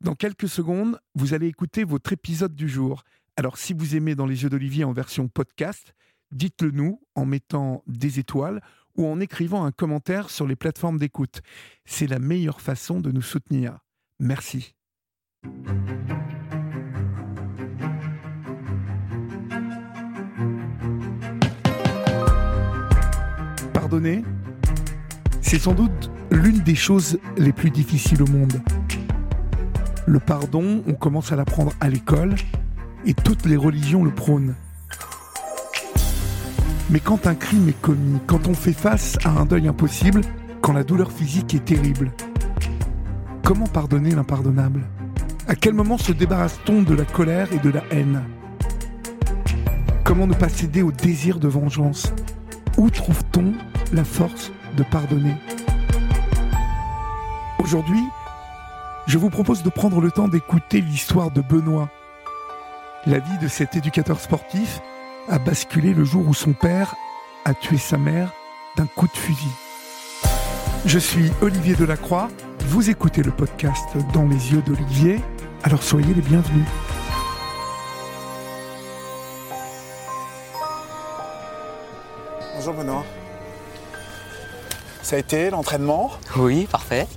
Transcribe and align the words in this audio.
Dans 0.00 0.14
quelques 0.14 0.48
secondes, 0.48 0.98
vous 1.14 1.34
allez 1.34 1.46
écouter 1.46 1.84
votre 1.84 2.14
épisode 2.14 2.54
du 2.54 2.70
jour. 2.70 3.04
Alors 3.36 3.58
si 3.58 3.74
vous 3.74 3.96
aimez 3.96 4.14
dans 4.14 4.24
les 4.24 4.42
yeux 4.42 4.48
d'Olivier 4.48 4.84
en 4.84 4.94
version 4.94 5.28
podcast, 5.28 5.94
dites-le 6.32 6.70
nous 6.70 7.02
en 7.14 7.26
mettant 7.26 7.82
des 7.86 8.18
étoiles 8.18 8.62
ou 8.96 9.06
en 9.06 9.20
écrivant 9.20 9.62
un 9.66 9.72
commentaire 9.72 10.30
sur 10.30 10.46
les 10.46 10.56
plateformes 10.56 10.98
d'écoute. 10.98 11.42
C'est 11.84 12.06
la 12.06 12.18
meilleure 12.18 12.62
façon 12.62 12.98
de 13.00 13.12
nous 13.12 13.20
soutenir. 13.20 13.80
Merci. 14.18 14.74
Pardonner, 23.74 24.24
c'est 25.42 25.58
sans 25.58 25.74
doute 25.74 26.10
l'une 26.30 26.60
des 26.60 26.74
choses 26.74 27.18
les 27.36 27.52
plus 27.52 27.70
difficiles 27.70 28.22
au 28.22 28.26
monde. 28.26 28.62
Le 30.06 30.18
pardon, 30.18 30.82
on 30.86 30.94
commence 30.94 31.32
à 31.32 31.36
l'apprendre 31.36 31.72
à 31.80 31.88
l'école 31.88 32.34
et 33.06 33.14
toutes 33.14 33.46
les 33.46 33.56
religions 33.56 34.02
le 34.02 34.10
prônent. 34.10 34.54
Mais 36.90 37.00
quand 37.00 37.26
un 37.26 37.34
crime 37.34 37.68
est 37.68 37.80
commis, 37.80 38.18
quand 38.26 38.48
on 38.48 38.54
fait 38.54 38.72
face 38.72 39.16
à 39.24 39.30
un 39.30 39.44
deuil 39.44 39.68
impossible, 39.68 40.22
quand 40.60 40.72
la 40.72 40.82
douleur 40.82 41.12
physique 41.12 41.54
est 41.54 41.64
terrible, 41.64 42.10
comment 43.44 43.66
pardonner 43.66 44.10
l'impardonnable? 44.10 44.80
À 45.46 45.54
quel 45.54 45.74
moment 45.74 45.98
se 45.98 46.12
débarrasse-t-on 46.12 46.82
de 46.82 46.94
la 46.94 47.04
colère 47.04 47.52
et 47.52 47.58
de 47.58 47.70
la 47.70 47.82
haine? 47.90 48.22
Comment 50.04 50.26
ne 50.26 50.34
pas 50.34 50.48
céder 50.48 50.82
au 50.82 50.90
désir 50.90 51.38
de 51.38 51.48
vengeance? 51.48 52.12
Où 52.76 52.90
trouve-t-on 52.90 53.52
la 53.92 54.04
force 54.04 54.50
de 54.76 54.82
pardonner? 54.82 55.36
Aujourd'hui, 57.60 58.02
je 59.10 59.18
vous 59.18 59.28
propose 59.28 59.64
de 59.64 59.70
prendre 59.70 60.00
le 60.00 60.12
temps 60.12 60.28
d'écouter 60.28 60.80
l'histoire 60.80 61.32
de 61.32 61.40
Benoît. 61.40 61.88
La 63.06 63.18
vie 63.18 63.38
de 63.38 63.48
cet 63.48 63.74
éducateur 63.74 64.20
sportif 64.20 64.80
a 65.28 65.40
basculé 65.40 65.94
le 65.94 66.04
jour 66.04 66.28
où 66.28 66.32
son 66.32 66.52
père 66.52 66.94
a 67.44 67.52
tué 67.52 67.76
sa 67.76 67.98
mère 67.98 68.32
d'un 68.76 68.86
coup 68.86 69.08
de 69.08 69.16
fusil. 69.16 69.50
Je 70.86 71.00
suis 71.00 71.32
Olivier 71.42 71.74
Delacroix, 71.74 72.28
vous 72.68 72.88
écoutez 72.88 73.24
le 73.24 73.32
podcast 73.32 73.84
Dans 74.14 74.28
les 74.28 74.52
yeux 74.52 74.62
d'Olivier, 74.62 75.18
alors 75.64 75.82
soyez 75.82 76.14
les 76.14 76.22
bienvenus. 76.22 76.66
Bonjour 82.54 82.74
Benoît. 82.74 83.04
Ça 85.02 85.16
a 85.16 85.18
été 85.18 85.50
l'entraînement? 85.50 86.12
Oui, 86.36 86.68
parfait. 86.70 87.08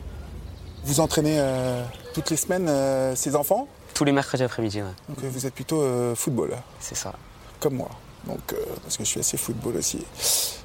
Vous 0.85 0.99
entraînez 0.99 1.35
euh, 1.39 1.83
toutes 2.13 2.29
les 2.29 2.35
semaines 2.35 2.67
euh, 2.67 3.15
ces 3.15 3.35
enfants? 3.35 3.67
Tous 3.93 4.03
les 4.03 4.11
mercredis 4.11 4.43
après-midi, 4.43 4.81
ouais. 4.81 4.87
Donc 5.07 5.23
euh, 5.23 5.29
vous 5.31 5.45
êtes 5.45 5.53
plutôt 5.53 5.81
football, 6.15 6.57
c'est 6.79 6.95
ça. 6.95 7.13
comme 7.59 7.75
moi. 7.75 7.89
Donc, 8.27 8.55
parce 8.83 8.95
que 8.95 9.03
je 9.03 9.09
suis 9.09 9.19
assez 9.19 9.35
football 9.35 9.75
aussi. 9.75 9.99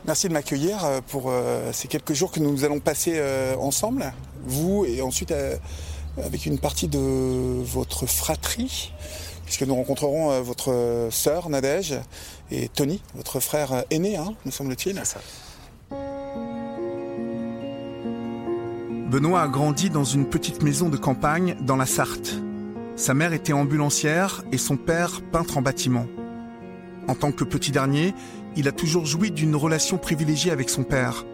Merci 0.06 0.28
de 0.28 0.32
m'accueillir 0.32 0.78
pour 1.08 1.32
ces 1.72 1.88
quelques 1.88 2.12
jours 2.12 2.30
que 2.30 2.38
nous 2.38 2.64
allons 2.64 2.78
passer 2.78 3.20
ensemble, 3.58 4.12
vous 4.44 4.84
et 4.86 5.02
ensuite 5.02 5.34
avec 6.24 6.46
une 6.46 6.60
partie 6.60 6.86
de 6.86 7.60
votre 7.64 8.06
fratrie, 8.06 8.92
puisque 9.44 9.62
nous 9.62 9.74
rencontrerons 9.74 10.40
votre 10.40 11.08
sœur 11.10 11.48
Nadège 11.48 11.96
et 12.52 12.68
Tony, 12.68 13.02
votre 13.16 13.40
frère 13.40 13.82
aîné, 13.90 14.16
hein, 14.16 14.34
me 14.46 14.52
semble-t-il. 14.52 14.94
C'est 14.98 15.14
ça. 15.14 15.20
Benoît 19.08 19.40
a 19.40 19.48
grandi 19.48 19.88
dans 19.88 20.04
une 20.04 20.26
petite 20.26 20.62
maison 20.62 20.90
de 20.90 20.98
campagne 20.98 21.56
dans 21.62 21.76
la 21.76 21.86
Sarthe. 21.86 22.42
Sa 22.94 23.14
mère 23.14 23.32
était 23.32 23.54
ambulancière 23.54 24.44
et 24.52 24.58
son 24.58 24.76
père 24.76 25.22
peintre 25.32 25.56
en 25.56 25.62
bâtiment. 25.62 26.04
En 27.06 27.14
tant 27.14 27.32
que 27.32 27.44
petit 27.44 27.70
dernier, 27.70 28.14
il 28.54 28.68
a 28.68 28.72
toujours 28.72 29.06
joui 29.06 29.30
d'une 29.30 29.56
relation 29.56 29.96
privilégiée 29.96 30.52
avec 30.52 30.68
son 30.68 30.82
père. 30.82 31.24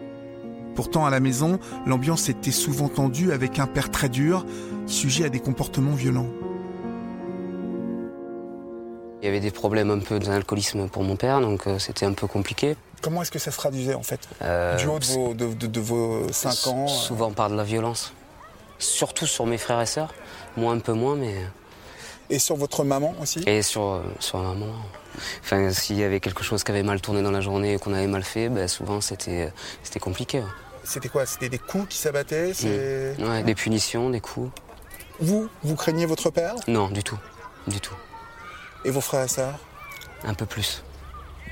Pourtant, 0.73 1.05
à 1.05 1.09
la 1.09 1.19
maison, 1.19 1.59
l'ambiance 1.85 2.29
était 2.29 2.51
souvent 2.51 2.87
tendue 2.87 3.33
avec 3.33 3.59
un 3.59 3.67
père 3.67 3.91
très 3.91 4.07
dur, 4.07 4.45
sujet 4.85 5.25
à 5.25 5.29
des 5.29 5.41
comportements 5.41 5.95
violents. 5.95 6.29
Il 9.21 9.25
y 9.25 9.27
avait 9.27 9.41
des 9.41 9.51
problèmes 9.51 9.91
un 9.91 9.99
peu 9.99 10.17
d'alcoolisme 10.19 10.87
pour 10.87 11.03
mon 11.03 11.17
père, 11.17 11.41
donc 11.41 11.67
euh, 11.67 11.77
c'était 11.77 12.05
un 12.05 12.13
peu 12.13 12.27
compliqué. 12.27 12.77
Comment 13.05 13.21
est-ce 13.21 13.29
que 13.29 13.37
ça 13.37 13.51
se 13.51 13.57
traduisait 13.57 13.93
en 13.93 14.01
fait 14.01 14.19
Euh, 14.41 14.77
Du 14.77 14.87
haut 14.87 14.97
de 14.97 15.05
vos, 15.05 15.33
de, 15.35 15.53
de- 15.53 15.67
de 15.67 15.79
vos 15.79 16.27
5 16.33 16.65
ans 16.71 16.85
euh, 16.85 16.87
Souvent 16.87 17.31
par 17.31 17.51
de 17.51 17.55
la 17.55 17.63
violence. 17.63 18.13
Surtout 18.79 19.27
sur 19.27 19.45
mes 19.45 19.59
frères 19.59 19.79
et 19.79 19.85
sœurs. 19.85 20.11
Moi 20.57 20.73
un 20.73 20.79
peu 20.79 20.93
moins, 20.93 21.15
mais. 21.15 21.35
Et 22.31 22.39
sur 22.39 22.55
votre 22.55 22.83
maman 22.83 23.13
aussi? 23.21 23.43
Et 23.45 23.61
sur, 23.61 23.83
euh, 23.83 24.01
sur 24.19 24.39
ma 24.39 24.49
maman. 24.55 24.73
Enfin, 25.43 25.71
s'il 25.71 25.97
y 25.99 26.03
avait 26.03 26.19
quelque 26.19 26.43
chose 26.43 26.63
qui 26.63 26.71
avait 26.71 26.81
mal 26.81 26.99
tourné 26.99 27.21
dans 27.21 27.29
la 27.29 27.41
journée 27.41 27.75
et 27.75 27.77
qu'on 27.77 27.93
avait 27.93 28.07
mal 28.07 28.23
fait, 28.23 28.49
ben, 28.49 28.67
souvent 28.67 28.99
c'était 29.01 29.51
compliqué. 30.01 30.41
C'était 30.83 31.07
quoi? 31.09 31.27
C'était 31.27 31.49
des 31.49 31.59
coups 31.59 31.87
qui 31.89 31.99
s'abattaient 31.99 32.55
c'est- 32.55 33.15
Ouais, 33.19 33.43
des 33.43 33.53
punitions, 33.53 34.09
des 34.09 34.19
coups. 34.19 34.49
Vous, 35.19 35.47
vous 35.63 35.75
craignez 35.75 36.07
votre 36.07 36.31
père? 36.31 36.55
Non, 36.67 36.89
du 36.89 37.03
tout. 37.03 37.19
Du 37.67 37.79
tout. 37.79 37.93
et 38.83 38.89
vos 38.89 39.01
frères 39.01 39.25
et 39.25 39.27
sœurs? 39.27 39.59
Un 40.23 40.33
peu 40.33 40.47
plus. 40.47 40.83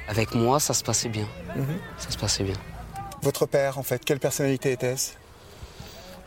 Avec 0.08 0.36
moi, 0.36 0.60
ça 0.60 0.74
se 0.74 0.84
passait 0.84 1.10
bien. 1.10 1.28
Mhm. 1.56 1.66
Ça 1.98 2.12
se 2.12 2.18
passait 2.18 2.44
bien. 2.44 2.56
Votre 3.22 3.46
père, 3.46 3.78
en 3.78 3.84
fait, 3.84 4.04
quelle 4.04 4.20
personnalité 4.20 4.72
était-ce? 4.72 5.14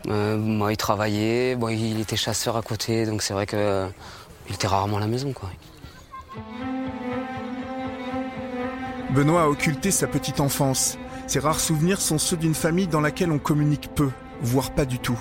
Euh, 0.08 0.68
il 0.70 0.76
travaillait, 0.76 1.56
bon, 1.56 1.68
il 1.68 2.00
était 2.00 2.16
chasseur 2.16 2.56
à 2.56 2.62
côté, 2.62 3.06
donc 3.06 3.22
c'est 3.22 3.34
vrai 3.34 3.46
que 3.46 3.56
euh, 3.56 3.88
il 4.48 4.54
était 4.54 4.66
rarement 4.66 4.98
à 4.98 5.00
la 5.00 5.08
maison, 5.08 5.32
quoi. 5.32 5.50
Benoît 9.10 9.42
a 9.42 9.48
occulté 9.48 9.90
sa 9.90 10.06
petite 10.06 10.40
enfance. 10.40 10.98
Ses 11.26 11.40
rares 11.40 11.60
souvenirs 11.60 12.00
sont 12.00 12.18
ceux 12.18 12.36
d'une 12.36 12.54
famille 12.54 12.86
dans 12.86 13.00
laquelle 13.00 13.32
on 13.32 13.38
communique 13.38 13.90
peu, 13.94 14.10
voire 14.42 14.70
pas 14.70 14.84
du 14.84 14.98
tout. 14.98 15.18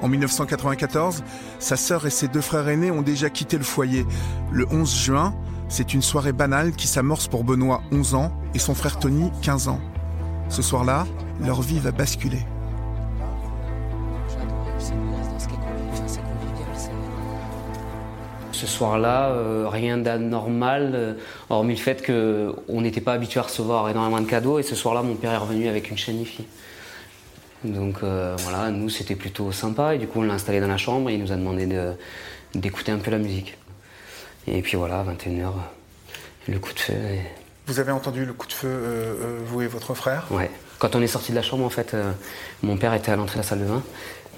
En 0.00 0.08
1994, 0.08 1.24
sa 1.58 1.76
sœur 1.76 2.06
et 2.06 2.10
ses 2.10 2.28
deux 2.28 2.40
frères 2.40 2.68
aînés 2.68 2.90
ont 2.90 3.02
déjà 3.02 3.30
quitté 3.30 3.58
le 3.58 3.64
foyer. 3.64 4.06
Le 4.52 4.66
11 4.70 4.94
juin, 4.94 5.34
c'est 5.68 5.94
une 5.94 6.02
soirée 6.02 6.32
banale 6.32 6.72
qui 6.72 6.86
s'amorce 6.86 7.28
pour 7.28 7.44
Benoît, 7.44 7.82
11 7.92 8.14
ans, 8.14 8.32
et 8.54 8.58
son 8.58 8.74
frère 8.74 8.98
Tony, 8.98 9.30
15 9.42 9.68
ans. 9.68 9.80
Ce 10.48 10.62
soir-là, 10.62 11.06
leur 11.40 11.60
vie 11.62 11.78
va 11.80 11.90
basculer. 11.90 12.40
Ce 18.52 18.66
soir-là, 18.66 19.28
euh, 19.32 19.68
rien 19.68 19.98
d'anormal, 19.98 20.92
euh, 20.94 21.14
hormis 21.50 21.74
le 21.74 21.80
fait 21.80 22.04
qu'on 22.06 22.80
n'était 22.80 23.02
pas 23.02 23.12
habitué 23.12 23.38
à 23.38 23.42
recevoir 23.42 23.88
énormément 23.90 24.20
de 24.20 24.26
cadeaux. 24.26 24.58
Et 24.58 24.62
ce 24.62 24.74
soir-là, 24.74 25.02
mon 25.02 25.14
père 25.14 25.32
est 25.32 25.36
revenu 25.36 25.68
avec 25.68 25.90
une 25.90 25.98
chaîne. 25.98 26.24
Donc 27.64 27.96
euh, 28.02 28.34
voilà, 28.38 28.70
nous, 28.70 28.88
c'était 28.88 29.14
plutôt 29.14 29.52
sympa. 29.52 29.94
Et 29.94 29.98
du 29.98 30.06
coup, 30.06 30.20
on 30.20 30.22
l'a 30.22 30.34
installé 30.34 30.60
dans 30.60 30.68
la 30.68 30.78
chambre 30.78 31.10
et 31.10 31.14
il 31.14 31.20
nous 31.22 31.32
a 31.32 31.36
demandé 31.36 31.66
de- 31.66 31.92
d'écouter 32.54 32.92
un 32.92 32.98
peu 32.98 33.10
la 33.10 33.18
musique. 33.18 33.58
Et 34.46 34.62
puis 34.62 34.76
voilà, 34.76 35.02
21h, 35.04 35.52
le 36.48 36.58
coup 36.58 36.72
de 36.72 36.78
feu. 36.78 36.92
et- 36.94 37.20
Vous 37.66 37.80
avez 37.80 37.92
entendu 37.92 38.24
le 38.24 38.32
coup 38.32 38.46
de 38.46 38.52
feu, 38.52 38.68
euh, 38.68 39.14
euh, 39.20 39.38
vous 39.46 39.62
et 39.62 39.66
votre 39.66 39.94
frère? 39.94 40.26
Ouais. 40.30 40.50
Quand 40.78 40.94
on 40.94 41.02
est 41.02 41.06
sorti 41.08 41.32
de 41.32 41.36
la 41.36 41.42
chambre, 41.42 41.64
en 41.64 41.70
fait, 41.70 41.94
euh, 41.94 42.12
mon 42.62 42.76
père 42.76 42.94
était 42.94 43.10
à 43.10 43.16
l'entrée 43.16 43.36
de 43.36 43.42
la 43.42 43.48
salle 43.48 43.60
de 43.60 43.64
bain, 43.64 43.82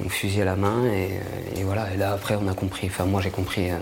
donc 0.01 0.11
fusil 0.11 0.41
à 0.41 0.45
la 0.45 0.57
main, 0.57 0.85
et, 0.87 1.61
et 1.61 1.65
voilà. 1.65 1.93
Et 1.93 1.97
là, 1.97 2.13
après, 2.13 2.37
on 2.41 2.49
a 2.49 2.55
compris, 2.55 2.87
enfin, 2.87 3.05
moi, 3.05 3.21
j'ai 3.21 3.31
compris 3.31 3.71
euh, 3.71 3.77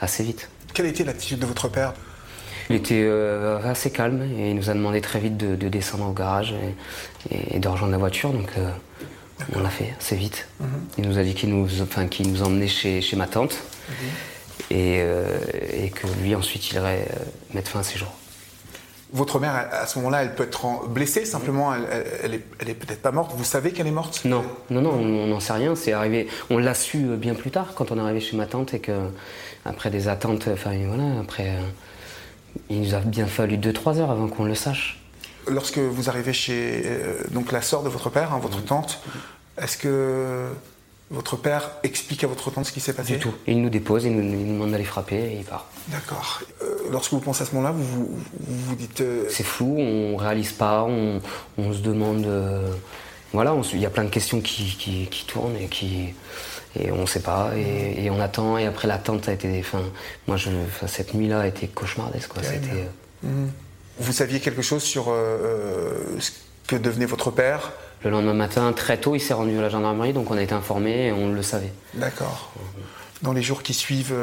assez 0.00 0.22
vite. 0.22 0.48
Quelle 0.74 0.86
était 0.86 1.02
l'attitude 1.04 1.38
de 1.40 1.46
votre 1.46 1.68
père? 1.68 1.94
Il 2.70 2.76
était 2.76 3.06
assez 3.62 3.90
calme 3.90 4.22
et 4.38 4.48
il 4.50 4.56
nous 4.56 4.70
a 4.70 4.72
demandé 4.74 5.02
très 5.02 5.18
vite 5.20 5.36
de, 5.36 5.54
de 5.54 5.68
descendre 5.68 6.08
au 6.08 6.12
garage 6.12 6.54
et, 7.30 7.58
de 7.58 7.68
rejoindre 7.68 7.92
la 7.92 7.98
voiture, 7.98 8.30
donc 8.30 8.48
on 9.54 9.60
l'a 9.60 9.68
fait 9.68 9.92
assez 10.00 10.16
vite. 10.16 10.48
Il 10.96 11.06
nous 11.06 11.18
a 11.18 11.22
dit 11.24 11.34
qu'il 11.34 11.50
nous, 11.50 11.68
enfin, 11.82 12.06
qu'il 12.06 12.32
nous 12.32 12.42
emmenait 12.42 12.66
chez, 12.66 13.02
chez 13.02 13.16
ma 13.16 13.26
tante 13.26 13.58
et, 14.70 14.98
euh, 15.00 15.38
et 15.72 15.90
que 15.90 16.06
lui, 16.22 16.34
ensuite, 16.34 16.70
il 16.70 16.76
irait 16.76 17.06
euh, 17.10 17.24
mettre 17.54 17.70
fin 17.70 17.80
à 17.80 17.82
ses 17.82 17.98
jours. 17.98 18.12
Votre 19.12 19.38
mère, 19.38 19.54
à 19.70 19.86
ce 19.86 19.98
moment-là, 19.98 20.22
elle 20.24 20.34
peut 20.34 20.42
être 20.42 20.88
blessée, 20.88 21.24
simplement, 21.24 21.72
elle, 21.72 22.04
elle- 22.24 22.68
est, 22.68 22.74
peut-être 22.74 23.00
pas 23.00 23.12
morte. 23.12 23.32
Vous 23.36 23.44
savez 23.44 23.70
qu'elle 23.70 23.86
est 23.86 23.92
morte? 23.92 24.22
Non, 24.24 24.44
non, 24.70 24.80
non, 24.80 24.90
on 24.90 25.26
n'en 25.28 25.38
sait 25.38 25.52
rien. 25.52 25.76
C'est 25.76 25.92
arrivé. 25.92 26.26
On 26.50 26.58
l'a 26.58 26.74
su 26.74 27.04
euh, 27.04 27.16
bien 27.16 27.34
plus 27.34 27.52
tard 27.52 27.74
quand 27.76 27.92
on 27.92 27.98
est 27.98 28.00
arrivé 28.00 28.18
chez 28.20 28.36
ma 28.36 28.46
tante 28.46 28.74
et 28.74 28.80
que 28.80 28.92
après 29.64 29.90
des 29.90 30.08
attentes, 30.08 30.48
enfin 30.52 30.72
voilà, 30.88 31.20
après, 31.20 31.54
il 32.70 32.80
nous 32.80 32.94
a 32.94 32.98
bien 32.98 33.26
fallu 33.26 33.56
2-3 33.56 33.98
heures 33.98 34.10
avant 34.10 34.26
qu'on 34.26 34.44
le 34.44 34.54
sache. 34.56 35.00
Lorsque 35.46 35.78
vous 35.78 36.08
arrivez 36.08 36.32
chez 36.32 36.82
donc 37.30 37.52
la 37.52 37.62
sœur 37.62 37.82
de 37.82 37.88
votre 37.88 38.10
père, 38.10 38.32
hein, 38.32 38.38
votre 38.42 38.64
tante, 38.64 39.00
est-ce 39.62 39.76
que 39.78 40.48
votre 41.10 41.36
père 41.36 41.70
explique 41.82 42.24
à 42.24 42.26
votre 42.26 42.50
tante 42.50 42.66
ce 42.66 42.72
qui 42.72 42.80
s'est 42.80 42.92
passé 42.94 43.14
Du 43.14 43.18
tout. 43.18 43.34
Il 43.46 43.60
nous 43.62 43.68
dépose, 43.70 44.04
il 44.04 44.12
nous, 44.16 44.22
il 44.22 44.46
nous 44.46 44.54
demande 44.54 44.70
d'aller 44.72 44.84
frapper 44.84 45.16
et 45.16 45.36
il 45.38 45.44
part. 45.44 45.66
D'accord. 45.88 46.40
Euh, 46.62 46.66
lorsque 46.90 47.12
vous 47.12 47.20
pensez 47.20 47.42
à 47.42 47.46
ce 47.46 47.54
moment-là, 47.54 47.72
vous 47.76 48.08
vous, 48.40 48.74
dites. 48.74 49.00
euh, 49.02 49.26
C'est 49.30 49.44
flou, 49.44 49.76
on 49.78 50.16
réalise 50.16 50.52
pas, 50.52 50.82
on, 50.84 51.20
on 51.58 51.72
se 51.72 51.78
demande. 51.80 52.24
euh, 52.26 52.72
voilà, 53.32 53.54
il 53.72 53.80
y 53.80 53.86
a 53.86 53.90
plein 53.90 54.04
de 54.04 54.10
questions 54.10 54.40
qui, 54.40 54.76
qui- 54.78 55.08
qui 55.10 55.26
tournent 55.26 55.56
et 55.56 55.66
qui, 55.66 56.14
Et 56.76 56.90
on 56.92 57.02
ne 57.02 57.06
sait 57.06 57.20
pas, 57.20 57.50
et, 57.56 58.08
on 58.10 58.20
attend, 58.20 58.58
et 58.58 58.66
après 58.66 58.88
l'attente 58.88 59.28
a 59.28 59.32
été. 59.32 59.58
Enfin, 59.60 59.82
moi, 60.26 60.36
je, 60.36 60.50
cette 60.86 61.14
nuit-là 61.14 61.40
a 61.40 61.46
été 61.46 61.66
cauchemardesque. 61.68 62.28
Quoi. 62.28 62.42
C'était, 62.42 62.88
mhm. 63.22 63.50
Vous 63.98 64.12
saviez 64.12 64.40
quelque 64.40 64.62
chose 64.62 64.82
sur 64.82 65.04
ce 65.06 66.30
que 66.66 66.76
devenait 66.76 67.06
votre 67.06 67.30
père? 67.30 67.72
Le 68.04 68.10
lendemain 68.10 68.34
matin, 68.34 68.72
très 68.72 68.98
tôt, 68.98 69.14
il 69.14 69.20
s'est 69.20 69.34
rendu 69.34 69.58
à 69.58 69.62
la 69.62 69.68
gendarmerie, 69.68 70.12
donc 70.12 70.30
on 70.30 70.36
a 70.36 70.42
été 70.42 70.54
informés 70.54 71.06
et 71.06 71.12
on 71.12 71.32
le 71.32 71.42
savait. 71.42 71.72
D'accord. 71.94 72.52
Dans 73.22 73.32
les 73.32 73.42
jours 73.42 73.62
qui 73.62 73.72
suivent, 73.72 74.14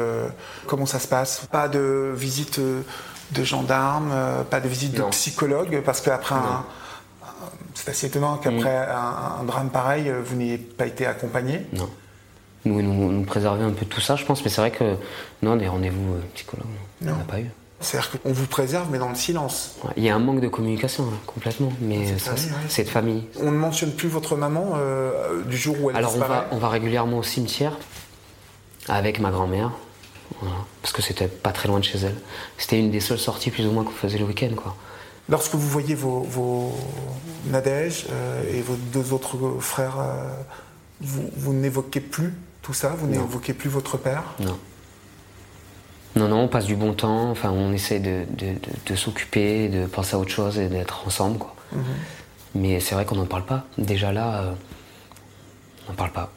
comment 0.66 0.86
ça 0.86 1.00
se 1.00 1.08
passe? 1.08 1.48
Pas 1.50 1.68
de 1.68 2.12
visite 2.14 2.60
de 2.60 3.44
gendarmes, 3.44 4.14
pas 4.50 4.60
de 4.60 4.68
visite 4.68 4.94
de 4.96 5.02
psychologue, 5.10 5.82
parce 5.84 6.00
qu'après 6.00 6.36
un 6.36 6.64
c'est 7.74 7.90
assez 7.90 8.06
étonnant 8.06 8.36
qu'après 8.36 8.86
mm. 8.86 9.40
un, 9.40 9.44
drame 9.44 9.70
pareil, 9.70 10.08
euh, 10.08 10.20
vous 10.24 10.36
n'ayez 10.36 10.58
pas 10.58 10.86
été 10.86 11.06
accompagné. 11.06 11.66
Non. 11.72 11.88
Nous, 12.64 12.80
nous, 12.80 13.10
nous 13.10 13.24
préserver 13.24 13.64
un 13.64 13.72
peu 13.72 13.84
de 13.84 13.90
tout 13.90 14.00
ça, 14.00 14.14
je 14.16 14.24
pense, 14.24 14.44
mais 14.44 14.50
c'est 14.50 14.60
vrai 14.60 14.70
que 14.70 14.96
non, 15.42 15.56
des 15.56 15.66
rendez-vous 15.66 16.14
euh, 16.14 16.20
psychologues, 16.34 16.66
on 17.02 17.06
n'a 17.06 17.24
pas 17.24 17.40
eu. 17.40 17.50
C'est-à-dire 17.82 18.10
qu'on 18.20 18.32
vous 18.32 18.46
préserve, 18.46 18.88
mais 18.90 18.98
dans 18.98 19.08
le 19.08 19.14
silence. 19.14 19.76
Il 19.96 20.04
y 20.04 20.08
a 20.08 20.14
un 20.14 20.18
manque 20.18 20.40
de 20.40 20.48
communication, 20.48 21.04
hein, 21.04 21.18
complètement. 21.26 21.72
Mais 21.80 22.06
c'est 22.68 22.84
de 22.84 22.88
famille. 22.88 23.24
On 23.40 23.50
ne 23.50 23.56
mentionne 23.56 23.92
plus 23.92 24.08
votre 24.08 24.36
maman 24.36 24.72
euh, 24.76 25.42
du 25.44 25.56
jour 25.56 25.76
où 25.80 25.90
elle 25.90 25.96
Alors 25.96 26.16
on 26.16 26.20
va, 26.20 26.46
on 26.52 26.58
va 26.58 26.68
régulièrement 26.68 27.18
au 27.18 27.22
cimetière 27.22 27.76
avec 28.88 29.20
ma 29.20 29.30
grand-mère, 29.30 29.70
parce 30.80 30.92
que 30.92 31.02
c'était 31.02 31.28
pas 31.28 31.52
très 31.52 31.68
loin 31.68 31.78
de 31.78 31.84
chez 31.84 31.98
elle. 31.98 32.16
C'était 32.58 32.78
une 32.78 32.90
des 32.90 33.00
seules 33.00 33.18
sorties 33.18 33.50
plus 33.50 33.66
ou 33.66 33.72
moins 33.72 33.84
qu'on 33.84 33.90
faisait 33.90 34.18
le 34.18 34.24
week-end, 34.24 34.54
quoi. 34.56 34.76
Lorsque 35.28 35.54
vous 35.54 35.68
voyez 35.68 35.94
vos, 35.94 36.20
vos 36.20 36.76
Nadège 37.46 38.06
euh, 38.10 38.42
et 38.52 38.60
vos 38.60 38.74
deux 38.74 39.12
autres 39.12 39.38
frères, 39.60 40.00
euh, 40.00 40.28
vous, 41.00 41.52
n'évoquez 41.52 42.00
plus 42.00 42.34
tout 42.60 42.74
ça? 42.74 42.90
Vous 42.98 43.06
n'évoquez 43.06 43.54
plus 43.54 43.70
votre 43.70 43.96
père? 43.96 44.24
Non. 44.40 44.58
Non, 46.16 46.28
non, 46.28 46.42
on 46.42 46.48
passe 46.48 46.66
du 46.66 46.76
bon 46.76 46.92
temps, 46.92 47.30
enfin, 47.30 47.50
on 47.50 47.72
essaie 47.72 47.98
de, 47.98 48.24
de, 48.86 48.94
s'occuper, 48.94 49.68
de 49.68 49.86
penser 49.86 50.14
à 50.14 50.18
autre 50.18 50.30
chose 50.30 50.58
et 50.58 50.68
d'être 50.68 51.06
ensemble. 51.06 51.38
Quoi. 51.38 51.54
Mhm. 51.72 51.82
Mais 52.54 52.80
c'est 52.80 52.94
vrai 52.94 53.04
qu'on 53.06 53.16
n'en 53.16 53.26
parle 53.26 53.46
pas. 53.46 53.64
Déjà 53.78 54.12
là, 54.12 54.42
euh, 54.42 54.52
on 55.86 55.92
n'en 55.92 55.96
parle 55.96 56.12
pas. 56.12 56.30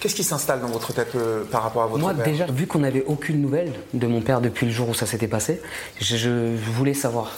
Qu'est-ce 0.00 0.14
qui 0.14 0.24
s'installe 0.24 0.60
dans 0.60 0.68
votre 0.68 0.92
tête 0.92 1.16
par 1.50 1.62
rapport 1.62 1.84
à 1.84 1.86
votre 1.86 2.04
père 2.04 2.14
Moi, 2.14 2.24
déjà, 2.24 2.46
vu 2.46 2.66
qu'on 2.66 2.80
n'avait 2.80 3.04
aucune 3.06 3.40
nouvelle 3.40 3.72
de 3.94 4.06
mon 4.06 4.20
père 4.20 4.40
depuis 4.40 4.66
le 4.66 4.72
jour 4.72 4.88
où 4.90 4.94
ça 4.94 5.06
s'était 5.06 5.28
passé, 5.28 5.60
je 6.00 6.54
voulais 6.56 6.94
savoir 6.94 7.32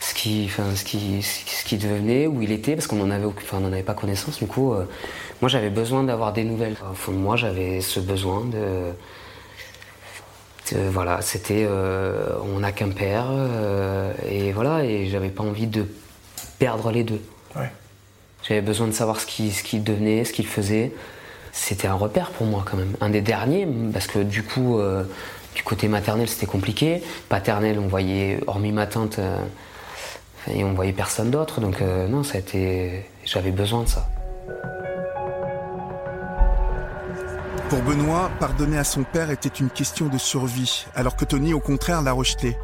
ce 0.00 0.14
qui, 0.14 0.44
enfin, 0.46 0.74
ce 0.74 0.84
qui, 0.84 1.22
ce 1.22 1.64
qui 1.64 1.76
devenait, 1.76 2.26
où 2.26 2.40
il 2.40 2.52
était, 2.52 2.74
parce 2.74 2.86
qu'on 2.86 2.96
n'en 2.96 3.10
avait, 3.10 3.26
enfin, 3.26 3.58
on 3.62 3.66
avait 3.66 3.82
pas 3.82 3.94
connaissance. 3.94 4.38
Du 4.38 4.46
coup, 4.46 4.72
euh, 4.72 4.86
moi, 5.42 5.48
j'avais 5.48 5.68
besoin 5.68 6.02
d'avoir 6.02 6.32
des 6.32 6.44
nouvelles. 6.44 6.76
Au 6.90 6.94
fond 6.94 7.12
de 7.12 7.18
moi, 7.18 7.36
j'avais 7.36 7.82
ce 7.82 8.00
besoin 8.00 8.46
de, 8.46 8.92
voilà, 10.72 11.20
c'était, 11.22 11.66
euh, 11.68 12.28
on 12.54 12.60
n'a 12.60 12.72
qu'un 12.72 12.90
père, 12.90 13.26
euh, 13.30 14.12
et 14.28 14.52
voilà, 14.52 14.84
et 14.84 15.08
j'avais 15.08 15.28
pas 15.28 15.42
envie 15.42 15.66
de 15.66 15.86
perdre 16.58 16.90
les 16.90 17.04
deux. 17.04 17.20
J'avais 18.42 18.62
besoin 18.62 18.86
de 18.86 18.92
savoir 18.92 19.20
ce 19.20 19.26
qu'il 19.26 19.52
ce 19.52 19.76
devenait, 19.76 20.24
ce 20.24 20.32
qu'il 20.32 20.46
faisait. 20.46 20.92
C'était 21.52 21.88
un 21.88 21.94
repère 21.94 22.30
pour 22.30 22.46
moi 22.46 22.64
quand 22.68 22.76
même, 22.76 22.96
un 23.00 23.10
des 23.10 23.20
derniers, 23.20 23.68
parce 23.92 24.06
que 24.06 24.20
du 24.20 24.42
coup, 24.42 24.80
du 25.54 25.62
côté 25.62 25.88
maternel, 25.88 26.26
c'était 26.28 26.46
compliqué. 26.46 27.02
Paternel, 27.28 27.78
on 27.78 27.88
voyait, 27.88 28.40
hormis 28.46 28.72
ma 28.72 28.86
tante 28.86 29.20
et 30.48 30.64
on 30.64 30.72
voyait 30.72 30.92
personne 30.92 31.30
d'autre, 31.30 31.60
donc 31.60 31.82
euh, 31.82 32.08
non, 32.08 32.22
ça 32.22 32.36
a 32.36 32.40
été... 32.40 33.04
j'avais 33.24 33.50
besoin 33.50 33.82
de 33.82 33.88
ça. 33.88 34.08
Pour 37.70 37.82
Benoît, 37.82 38.32
pardonner 38.40 38.78
à 38.78 38.84
son 38.84 39.04
père 39.04 39.30
était 39.30 39.48
une 39.48 39.70
question 39.70 40.08
de 40.08 40.18
survie, 40.18 40.86
alors 40.96 41.14
que 41.14 41.24
Tony, 41.24 41.54
au 41.54 41.60
contraire, 41.60 42.02
l'a 42.02 42.10
rejeté. 42.10 42.58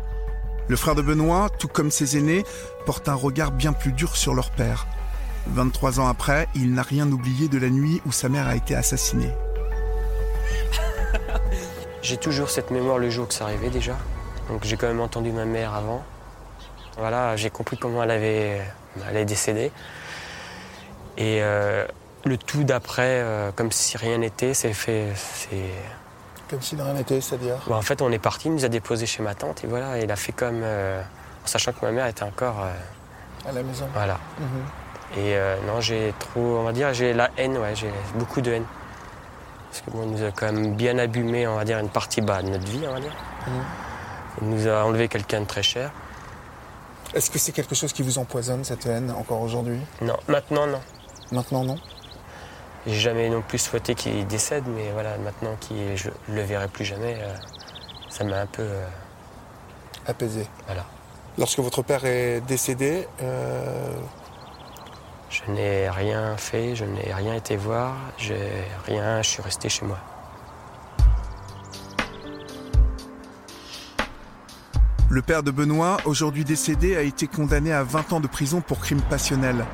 Le 0.67 0.75
frère 0.75 0.97
de 0.97 1.03
Benoît, 1.03 1.49
tout 1.49 1.69
comme 1.69 1.93
ses 1.93 2.19
aînés, 2.19 2.43
porte 2.87 3.09
un 3.09 3.15
regard 3.15 3.53
bien 3.53 3.73
plus 3.73 3.93
dur 3.93 4.17
sur 4.17 4.35
leur 4.35 4.51
père. 4.51 4.89
23 5.47 6.01
ans 6.01 6.09
après, 6.09 6.49
il 6.57 6.75
n'a 6.75 6.83
rien 6.83 7.07
oublié 7.13 7.47
de 7.47 7.57
la 7.57 7.71
nuit 7.71 8.03
où 8.05 8.11
sa 8.11 8.29
mère 8.29 8.49
a 8.49 8.57
été 8.57 8.75
assassinée. 8.75 9.31
J'ai 12.03 12.17
toujours 12.17 12.51
cette 12.51 12.73
mémoire 12.73 12.99
le 12.99 13.09
jour 13.09 13.29
que 13.29 13.35
ça 13.35 13.45
arrivait 13.45 13.71
déjà. 13.71 13.97
Donc 14.49 14.65
j'ai 14.65 14.77
quand 14.77 14.89
même 14.89 15.01
entendu 15.01 15.31
ma 15.31 15.45
mère 15.45 15.73
avant. 15.73 16.05
Voilà, 16.99 17.37
j'ai 17.37 17.51
compris 17.51 17.77
comment 17.77 18.03
elle 18.03 18.11
avait, 18.11 18.61
elle 19.09 19.17
est 19.17 19.25
décédée. 19.25 19.71
Et 21.17 21.43
euh, 21.43 21.87
le 22.27 22.37
tout 22.37 22.65
d'après, 22.65 23.21
euh, 23.23 23.51
comme 23.55 23.73
si 23.73 23.97
rien 23.97 24.19
n'était, 24.19 24.55
c'est 24.55 24.73
fait. 24.73 25.13
Comme 26.51 26.63
si 26.63 26.77
rien 26.77 26.93
n'était, 26.93 27.21
c'est-à-dire 27.21 27.59
bah, 27.69 27.77
En 27.77 27.83
fait, 27.83 28.03
on 28.03 28.11
est 28.13 28.19
parti, 28.19 28.49
il 28.49 28.55
nous 28.55 28.65
a 28.65 28.69
déposé 28.69 29.07
chez 29.07 29.23
ma 29.23 29.35
tante 29.35 29.65
et 29.65 29.67
voilà, 29.67 29.99
il 29.99 30.11
a 30.11 30.17
fait 30.17 30.33
comme. 30.33 30.61
Euh, 30.63 31.01
en 31.45 31.47
sachant 31.47 31.73
que 31.73 31.85
ma 31.85 31.93
mère 31.93 32.07
était 32.07 32.25
encore. 32.25 32.57
à 32.61 33.53
la 33.53 33.63
maison 33.63 33.87
Voilà. 33.93 34.19
Mhm. 34.39 35.19
Et 35.25 35.37
non, 35.67 35.81
j'ai 35.81 36.13
trop. 36.19 36.59
On 36.59 36.65
va 36.65 36.73
dire, 36.73 36.93
j'ai 36.93 37.13
la 37.13 37.31
haine, 37.37 37.57
ouais, 37.59 37.75
j'ai 37.75 37.91
beaucoup 38.17 38.41
de 38.41 38.53
haine. 38.53 38.67
Parce 39.71 39.83
que 39.83 40.05
nous 40.05 40.23
a 40.25 40.31
quand 40.33 40.53
même 40.53 40.75
bien 40.75 40.99
abîmé, 40.99 41.47
on 41.47 41.55
va 41.57 41.65
dire, 41.65 41.79
une 41.79 41.89
partie 41.89 42.21
bas 42.21 42.43
de 42.43 42.49
notre 42.49 42.67
vie, 42.67 42.85
on 42.89 42.93
va 42.93 43.01
dire. 43.01 43.15
Mhm. 43.47 43.63
Il 44.43 44.49
nous 44.51 44.69
a 44.69 44.85
enlevé 44.85 45.09
quelqu'un 45.09 45.43
de 45.43 45.47
très 45.47 45.63
cher. 45.63 45.93
Est-ce 47.15 47.31
que 47.31 47.39
c'est 47.39 47.53
quelque 47.53 47.75
chose 47.75 47.93
qui 47.93 48.03
vous 48.03 48.19
empoisonne, 48.19 48.65
cette 48.65 48.87
haine, 48.87 49.11
encore 49.17 49.41
aujourd'hui? 49.41 49.81
Non, 50.03 50.17
maintenant 50.29 50.67
non. 50.67 50.81
Maintenant 51.33 51.65
non? 51.65 51.79
J'ai 52.87 52.95
jamais 52.95 53.29
non 53.29 53.43
plus 53.43 53.59
souhaité 53.59 53.95
qu'il 53.97 54.27
décède, 54.27 54.65
mais 54.69 54.93
voilà, 54.93 55.19
maintenant 55.19 55.57
que 55.57 55.97
je 55.97 56.11
le 56.29 56.43
verrai 56.43 56.69
plus 56.69 56.85
jamais, 56.85 57.17
euh, 57.21 57.35
ça 58.09 58.25
m'a 58.25 58.41
un 58.41 58.47
peu... 58.47 58.63
Euh, 58.63 58.87
Apaisé. 60.09 60.47
Voilà. 60.67 60.85
Lorsque 61.37 61.59
votre 61.59 61.83
père 61.83 62.05
est 62.05 62.41
décédé, 62.41 63.09
euh, 63.23 63.91
Je 65.29 65.51
n'ai 65.51 65.91
rien 65.91 66.37
fait, 66.37 66.77
je 66.77 66.85
n'ai 66.85 67.13
rien 67.13 67.35
été 67.35 67.57
voir, 67.57 67.97
j'ai 68.17 68.65
rien, 68.87 69.21
je 69.23 69.29
suis 69.29 69.43
resté 69.43 69.69
chez 69.69 69.85
moi. 69.85 69.99
Le 75.11 75.23
père 75.23 75.43
de 75.43 75.51
Benoît, 75.51 75.97
aujourd'hui 76.05 76.45
décédé, 76.45 76.97
a 76.97 77.03
été 77.03 77.27
condamné 77.27 77.73
à 77.73 77.83
20 77.83 78.13
ans 78.13 78.21
de 78.21 78.29
prison 78.29 78.61
pour 78.61 78.79
crime 78.79 79.03
passionnel. 79.03 79.67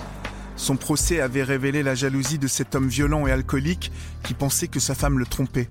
Son 0.56 0.76
procès 0.76 1.20
avait 1.20 1.42
révélé 1.42 1.82
la 1.82 1.94
jalousie 1.94 2.38
de 2.38 2.46
cet 2.46 2.74
homme 2.74 2.88
violent 2.88 3.26
et 3.26 3.32
alcoolique 3.32 3.90
qui 4.22 4.34
pensait 4.34 4.68
que 4.68 4.80
sa 4.80 4.94
femme 4.94 5.18
le 5.18 5.26
trompait. 5.26 5.68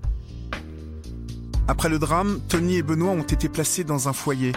Après 1.67 1.89
le 1.89 1.99
drame, 1.99 2.39
Tony 2.49 2.77
et 2.77 2.83
Benoît 2.83 3.11
ont 3.11 3.21
été 3.21 3.47
placés 3.47 3.83
dans 3.83 4.09
un 4.09 4.13
foyer. 4.13 4.51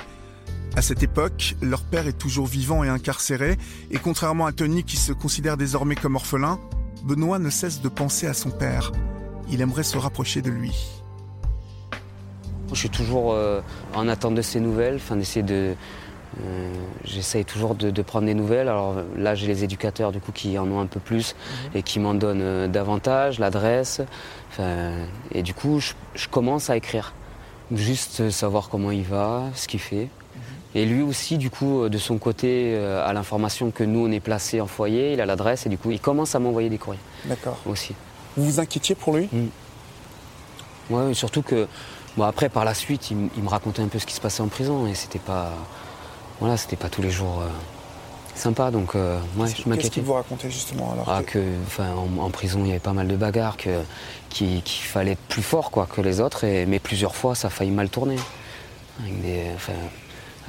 À 0.76 0.82
cette 0.82 1.04
époque, 1.04 1.54
leur 1.62 1.82
père 1.82 2.08
est 2.08 2.18
toujours 2.18 2.46
vivant 2.46 2.82
et 2.82 2.88
incarcéré, 2.88 3.56
et 3.92 3.98
contrairement 3.98 4.46
à 4.46 4.52
Tony 4.52 4.82
qui 4.82 4.96
se 4.96 5.12
considère 5.12 5.56
désormais 5.56 5.94
comme 5.94 6.16
orphelin, 6.16 6.58
Benoît 7.04 7.38
ne 7.38 7.50
cesse 7.50 7.80
de 7.80 7.88
penser 7.88 8.26
à 8.26 8.34
son 8.34 8.50
père. 8.50 8.90
Il 9.50 9.60
aimerait 9.60 9.84
se 9.84 9.98
rapprocher 9.98 10.42
de 10.42 10.50
lui. 10.50 10.74
Je 12.70 12.74
suis 12.74 12.90
toujours 12.90 13.34
euh, 13.34 13.60
en 13.94 14.08
attente 14.08 14.34
de 14.34 14.42
ces 14.42 14.58
nouvelles, 14.58 14.96
enfin 14.96 15.16
d'essayer 15.16 15.44
de. 15.44 15.74
Euh, 16.42 16.72
j'essaye 17.04 17.44
toujours 17.44 17.74
de, 17.74 18.02
prendre 18.02 18.26
des 18.26 18.34
nouvelles. 18.34 18.68
Alors 18.68 18.96
là, 19.16 19.34
j'ai 19.34 19.46
les 19.46 19.64
éducateurs 19.64 20.12
du 20.12 20.20
coup 20.20 20.32
qui 20.32 20.58
en 20.58 20.70
ont 20.70 20.80
un 20.80 20.86
peu 20.86 21.00
plus 21.00 21.34
mhm. 21.34 21.78
et 21.78 21.82
qui 21.82 22.00
m'en 22.00 22.14
donnent 22.14 22.42
euh, 22.42 22.68
davantage, 22.68 23.38
l'adresse. 23.38 24.00
et 25.32 25.42
du 25.42 25.54
coup, 25.54 25.80
je, 25.80 26.28
commence 26.28 26.70
à 26.70 26.76
écrire. 26.76 27.14
Juste 27.72 28.30
savoir 28.30 28.68
comment 28.68 28.90
il 28.90 29.04
va, 29.04 29.44
ce 29.54 29.66
qu'il 29.66 29.80
fait. 29.80 30.08
Mhm. 30.34 30.40
Et 30.74 30.86
lui 30.86 31.02
aussi, 31.02 31.38
du 31.38 31.50
coup, 31.50 31.88
de 31.88 31.98
son 31.98 32.18
côté, 32.18 32.76
à 32.76 33.12
l'information 33.12 33.70
que 33.70 33.84
nous, 33.84 34.06
on 34.06 34.10
est 34.10 34.20
placé 34.20 34.60
en 34.60 34.66
foyer, 34.66 35.12
il 35.12 35.20
a 35.20 35.26
l'adresse 35.26 35.66
et 35.66 35.68
du 35.68 35.78
coup, 35.78 35.90
il 35.90 36.00
commence 36.00 36.34
à 36.34 36.38
m'envoyer 36.40 36.68
des 36.68 36.78
courriers. 36.78 37.00
D'accord. 37.26 37.58
Aussi. 37.66 37.94
Vous 38.36 38.44
vous 38.44 38.60
inquiétiez 38.60 38.94
pour 38.94 39.16
lui? 39.16 39.28
Mmh. 39.32 39.46
Oui, 40.90 41.14
surtout 41.14 41.42
que 41.42 41.66
Bon, 42.16 42.24
après, 42.24 42.48
par 42.48 42.64
la 42.64 42.74
suite, 42.74 43.10
il, 43.10 43.16
me 43.16 43.48
racontait 43.48 43.82
un 43.82 43.88
peu 43.88 43.98
ce 43.98 44.06
qui 44.06 44.14
se 44.14 44.20
passait 44.20 44.42
en 44.42 44.48
prison 44.48 44.86
et 44.86 44.94
c'était 44.94 45.18
pas. 45.18 45.52
Voilà, 46.40 46.56
c'était 46.56 46.76
pas 46.76 46.88
tous 46.88 47.02
les 47.02 47.10
jours 47.10 47.40
euh, 47.40 47.48
sympa, 48.34 48.70
donc 48.70 48.94
euh, 48.94 49.18
moi, 49.36 49.46
je 49.46 49.52
m'inquiétais. 49.68 49.76
Qu'est-ce 49.76 49.90
qu'il 49.92 50.02
vous 50.02 50.14
racontait 50.14 50.50
justement 50.50 50.92
alors 50.92 51.08
ah, 51.08 51.22
que, 51.22 51.38
en, 51.80 52.30
prison, 52.30 52.60
il 52.64 52.68
y 52.68 52.70
avait 52.70 52.80
pas 52.80 52.92
mal 52.92 53.08
de 53.08 53.16
bagarres, 53.16 53.56
qu'il 53.56 54.62
fallait 54.64 55.12
être 55.12 55.26
plus 55.28 55.42
fort 55.42 55.70
quoi, 55.70 55.86
que 55.86 56.00
les 56.00 56.20
autres, 56.20 56.44
et, 56.44 56.66
mais 56.66 56.78
plusieurs 56.78 57.14
fois, 57.14 57.34
ça 57.34 57.48
a 57.48 57.50
failli 57.50 57.70
mal 57.70 57.88
tourner. 57.88 58.16
Avec 59.00 59.22
des, 59.22 59.46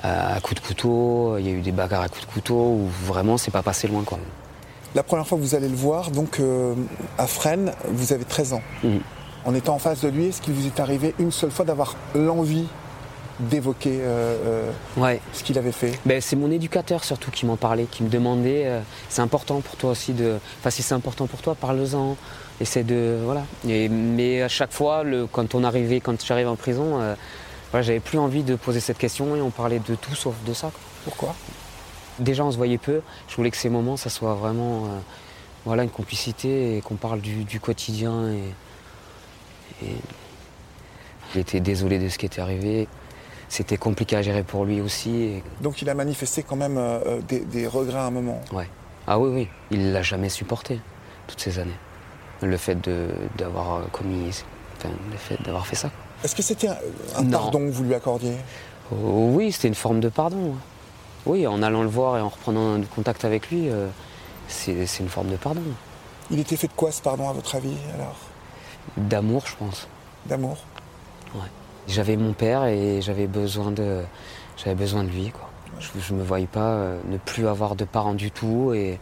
à, 0.04 0.40
coups 0.42 0.62
de 0.62 0.68
couteau, 0.68 1.38
il 1.38 1.46
y 1.46 1.50
a 1.50 1.52
eu 1.52 1.62
des 1.62 1.72
bagarres 1.72 2.04
à 2.04 2.10
coups 2.10 2.26
de 2.26 2.32
couteau 2.32 2.56
où 2.56 2.90
vraiment, 3.06 3.38
c'est 3.38 3.52
pas 3.52 3.64
passé 3.64 3.88
loin. 3.88 4.04
Quoi. 4.04 4.20
La 4.94 5.04
première 5.04 5.28
fois 5.28 5.38
que 5.38 5.44
vous 5.44 5.56
allez 5.56 5.70
le 5.70 5.76
voir, 5.76 6.12
donc 6.12 6.40
euh, 6.40 6.74
à 7.18 7.28
Fresnes, 7.28 7.74
vous 7.90 8.14
avez 8.14 8.26
13 8.26 8.54
ans. 8.54 8.62
Mmh 8.84 8.98
en 9.46 9.54
étant 9.54 9.76
en 9.76 9.80
face 9.80 10.02
de 10.02 10.10
lui, 10.10 10.26
est-ce 10.26 10.42
qu'il 10.42 10.54
vous 10.54 10.66
est 10.66 10.80
arrivé 10.80 11.14
une 11.20 11.32
seule 11.32 11.52
fois 11.52 11.66
d'avoir 11.66 11.96
l'envie 12.16 12.68
d'évoquer 13.40 14.00
euh, 14.02 14.72
Ouais. 14.98 15.20
ce 15.34 15.44
qu'il 15.44 15.58
avait 15.58 15.72
fait 15.72 16.00
Ben, 16.06 16.22
c'est 16.22 16.36
mon 16.36 16.50
éducateur 16.52 17.04
surtout 17.04 17.32
qui 17.32 17.46
m'en 17.46 17.58
parlait, 17.58 17.86
qui 17.86 18.04
me 18.04 18.10
demandait 18.10 18.64
euh, 18.66 18.80
c'est 19.10 19.22
important 19.22 19.62
pour 19.62 19.76
toi 19.76 19.92
aussi 19.92 20.14
de. 20.14 20.38
Enfin, 20.60 20.70
si 20.70 20.82
c'est 20.84 20.94
important 20.96 21.28
pour 21.28 21.42
toi, 21.42 21.56
parle-en. 21.56 22.16
Essaie 22.62 22.84
de. 22.84 23.20
Voilà. 23.26 23.44
Et- 23.68 23.90
mais 23.90 24.42
à 24.42 24.48
chaque 24.48 24.72
fois, 24.72 25.04
le, 25.04 25.28
quand 25.28 25.56
on 25.56 25.64
arrivait, 25.66 26.00
quand 26.00 26.24
j'arrivais 26.26 26.48
en 26.50 26.56
prison, 26.56 27.02
euh, 27.02 27.16
voilà, 27.72 27.84
j'avais 27.84 28.00
plus 28.00 28.18
envie 28.18 28.44
de 28.44 28.56
poser 28.56 28.80
cette 28.80 28.98
question 28.98 29.36
et 29.36 29.42
on 29.42 29.50
parlait 29.50 29.80
de 29.80 29.96
tout 29.96 30.16
sauf 30.16 30.36
de 30.46 30.54
ça. 30.54 30.68
quoi. 30.72 30.80
Pourquoi? 31.04 31.36
Déjà, 32.20 32.46
on 32.46 32.52
se 32.52 32.58
voyait 32.58 32.78
peu. 32.78 33.02
Je 33.28 33.36
voulais 33.36 33.52
que 33.52 33.58
ces 33.58 33.70
moments, 33.70 33.98
ça 33.98 34.10
soit 34.10 34.36
vraiment 34.36 34.86
euh, 34.86 35.00
voilà, 35.66 35.84
une 35.84 35.90
complicité 35.90 36.78
et 36.78 36.82
qu'on 36.82 36.96
parle 36.96 37.20
du, 37.20 37.44
du 37.44 37.60
quotidien. 37.60 38.30
Et, 38.32 39.88
était 41.36 41.60
désolé 41.60 42.00
de 42.00 42.08
ce 42.08 42.18
qui 42.18 42.26
était 42.26 42.40
arrivé. 42.40 42.88
C'était 43.50 43.78
compliqué 43.78 44.16
à 44.16 44.22
gérer 44.22 44.44
pour 44.44 44.66
lui 44.66 44.82
aussi. 44.82 45.22
et- 45.24 45.44
Donc 45.62 45.82
il 45.82 45.90
a 45.90 45.94
manifesté 45.94 46.44
quand 46.44 46.56
même 46.56 46.78
euh, 46.78 47.00
euh, 47.06 47.22
des, 47.22 47.40
des 47.42 47.68
regrets 47.68 48.00
à 48.00 48.06
un 48.06 48.12
moment. 48.12 48.42
Ouais. 48.52 48.68
Ah 49.08 49.20
oui, 49.20 49.30
oui. 49.34 49.48
Il 49.72 49.92
l'a 49.94 50.02
jamais 50.02 50.30
supporté 50.30 50.80
toutes 51.28 51.40
ces 51.40 51.60
années. 51.60 51.78
Le 52.42 52.58
fait 52.58 52.76
de- 52.76 53.10
d'avoir 53.38 53.90
commis, 53.92 54.30
enfin, 54.78 54.90
le 55.12 55.18
fait 55.18 55.42
d'avoir 55.44 55.66
fait 55.68 55.76
ça. 55.76 55.90
Est-ce 56.24 56.36
que 56.36 56.42
c'était 56.42 56.68
un, 56.70 56.76
pardon 57.32 57.60
que 57.60 57.72
vous 57.72 57.84
lui 57.84 57.94
accordiez? 57.94 58.36
Oh, 58.92 59.30
oui, 59.34 59.52
c'était 59.52 59.68
une 59.68 59.76
forme 59.76 60.00
de 60.00 60.10
pardon. 60.10 60.38
ouais. 60.38 60.54
Oui, 61.28 61.48
en 61.48 61.62
allant 61.64 61.82
le 61.82 61.88
voir 61.90 62.18
et 62.18 62.22
en 62.22 62.30
reprenant 62.30 62.80
contact 62.96 63.26
avec 63.26 63.50
lui, 63.50 63.70
euh, 63.70 63.88
c'est 64.48 64.86
c'est 64.86 65.02
une 65.04 65.10
forme 65.10 65.30
de 65.30 65.38
pardon. 65.38 65.62
Il 66.30 66.40
était 66.40 66.56
fait 66.56 66.68
de 66.68 66.74
quoi 66.74 66.92
ce 66.92 67.02
pardon 67.02 67.30
à 67.30 67.34
votre 67.34 67.56
avis 67.56 67.76
alors? 67.96 68.16
D'amour, 68.98 69.44
je 69.48 69.56
pense. 69.56 69.88
D'amour? 70.28 70.58
J'avais 71.88 72.18
mon 72.18 72.34
père 72.34 72.66
et 72.66 73.02
j'avais 73.02 73.28
besoin 73.28 73.72
de, 73.72 74.02
j'avais 74.58 74.76
besoin 74.76 75.04
de 75.04 75.10
lui. 75.10 75.30
Quoi. 75.30 75.50
Je 75.80 76.14
ne 76.14 76.20
me 76.20 76.24
voyais 76.24 76.48
pas 76.48 76.74
euh, 76.74 77.00
ne 77.10 77.18
plus 77.18 77.48
avoir 77.48 77.76
de 77.76 77.86
parents 77.86 78.14
du 78.14 78.32
tout. 78.32 78.74
Et 78.74 79.00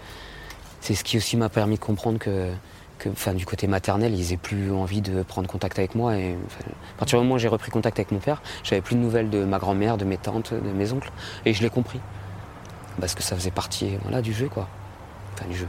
c'est 0.81 0.95
ce 0.95 1.03
qui 1.03 1.17
aussi 1.17 1.37
m'a 1.37 1.49
permis 1.49 1.75
de 1.75 1.79
comprendre 1.79 2.19
que, 2.19 2.51
que 2.99 3.09
enfin, 3.09 3.33
du 3.33 3.45
côté 3.45 3.67
maternel, 3.67 4.13
ils 4.13 4.23
n'avaient 4.23 4.37
plus 4.37 4.71
envie 4.71 5.01
de 5.01 5.23
prendre 5.23 5.47
contact 5.47 5.79
avec 5.79 5.95
moi. 5.95 6.17
Et, 6.17 6.35
enfin, 6.45 6.69
à 6.95 6.99
partir 6.99 7.19
du 7.19 7.23
moment 7.23 7.35
où 7.35 7.39
j'ai 7.39 7.47
repris 7.47 7.71
contact 7.71 7.99
avec 7.99 8.11
mon 8.11 8.19
père, 8.19 8.41
j'avais 8.63 8.81
plus 8.81 8.95
de 8.95 9.01
nouvelles 9.01 9.29
de 9.29 9.43
ma 9.45 9.59
grand-mère, 9.59 9.97
de 9.97 10.05
mes 10.05 10.17
tantes, 10.17 10.53
de 10.53 10.71
mes 10.71 10.91
oncles. 10.91 11.11
Et 11.45 11.53
je 11.53 11.61
l'ai 11.61 11.69
compris. 11.69 11.99
Parce 12.99 13.15
que 13.15 13.23
ça 13.23 13.35
faisait 13.35 13.51
partie 13.51 13.97
voilà, 14.03 14.21
du 14.21 14.33
jeu. 14.33 14.49
quoi. 14.49 14.67
Enfin, 15.33 15.45
du 15.47 15.55
jeu. 15.55 15.67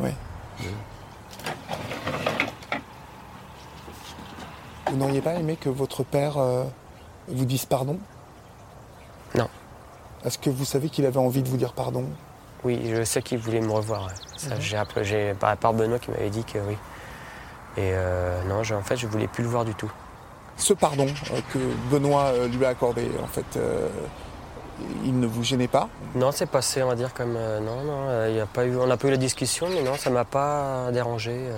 Oui. 0.00 0.10
Vous 4.92 4.98
n'auriez 4.98 5.22
pas 5.22 5.32
aimé 5.32 5.56
que 5.58 5.70
votre 5.70 6.02
père 6.02 6.36
euh, 6.36 6.64
vous 7.26 7.46
dise 7.46 7.64
pardon? 7.64 7.98
Non. 9.34 9.48
Est-ce 10.22 10.36
que 10.36 10.50
vous 10.50 10.66
savez 10.66 10.90
qu'il 10.90 11.06
avait 11.06 11.16
envie 11.16 11.42
de 11.42 11.48
vous 11.48 11.56
dire 11.56 11.72
pardon? 11.72 12.04
Oui, 12.62 12.78
je 12.84 13.02
sais 13.02 13.22
qu'il 13.22 13.38
voulait 13.38 13.62
me 13.62 13.72
revoir. 13.72 14.10
Ça, 14.36 14.60
j'ai 14.60 15.32
par 15.32 15.56
part 15.56 15.72
Benoît 15.72 15.98
qui 15.98 16.10
m'avait 16.10 16.28
dit 16.28 16.44
que 16.44 16.58
oui. 16.58 16.76
Et 17.78 17.92
euh, 17.94 18.42
non, 18.44 18.60
en 18.60 18.82
fait, 18.82 18.98
je 18.98 19.06
voulais 19.06 19.28
plus 19.28 19.42
le 19.42 19.48
voir 19.48 19.64
du 19.64 19.74
tout. 19.74 19.90
Ce 20.58 20.74
pardon 20.74 21.06
euh, 21.06 21.40
que 21.54 21.58
Benoît 21.90 22.30
lui 22.52 22.62
a 22.66 22.68
accordé, 22.68 23.10
en 23.22 23.28
fait, 23.28 23.58
il 25.04 25.18
ne 25.18 25.26
vous 25.26 25.42
gênait 25.42 25.68
pas? 25.68 25.88
Non, 26.14 26.32
c'est 26.32 26.44
passé, 26.44 26.82
on 26.82 26.88
va 26.88 26.96
dire 26.96 27.14
comme 27.14 27.32
non, 27.32 27.82
non. 27.82 28.26
il 28.28 28.36
y 28.36 28.40
a 28.40 28.46
pas 28.46 28.66
eu, 28.66 28.76
on 28.76 28.90
a 28.90 28.98
pas 28.98 29.08
eu 29.08 29.12
la 29.12 29.16
discussion, 29.16 29.68
mais 29.70 29.82
non, 29.82 29.96
ça 29.96 30.10
m'a 30.10 30.26
pas 30.26 30.90
dérangé. 30.92 31.48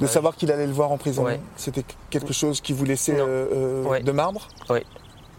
De 0.00 0.06
savoir 0.06 0.34
qu'il 0.36 0.50
allait 0.50 0.66
le 0.66 0.72
voir 0.72 0.90
en 0.90 0.98
prison 0.98 1.24
Ouais. 1.24 1.40
C'était 1.56 1.84
quelque 2.10 2.32
chose 2.32 2.60
qui 2.60 2.72
vous 2.72 2.84
laissait 2.84 3.18
euh, 3.18 3.46
euh, 3.52 3.84
Ouais. 3.84 4.02
de 4.02 4.12
marbre 4.12 4.48
Oui, 4.70 4.80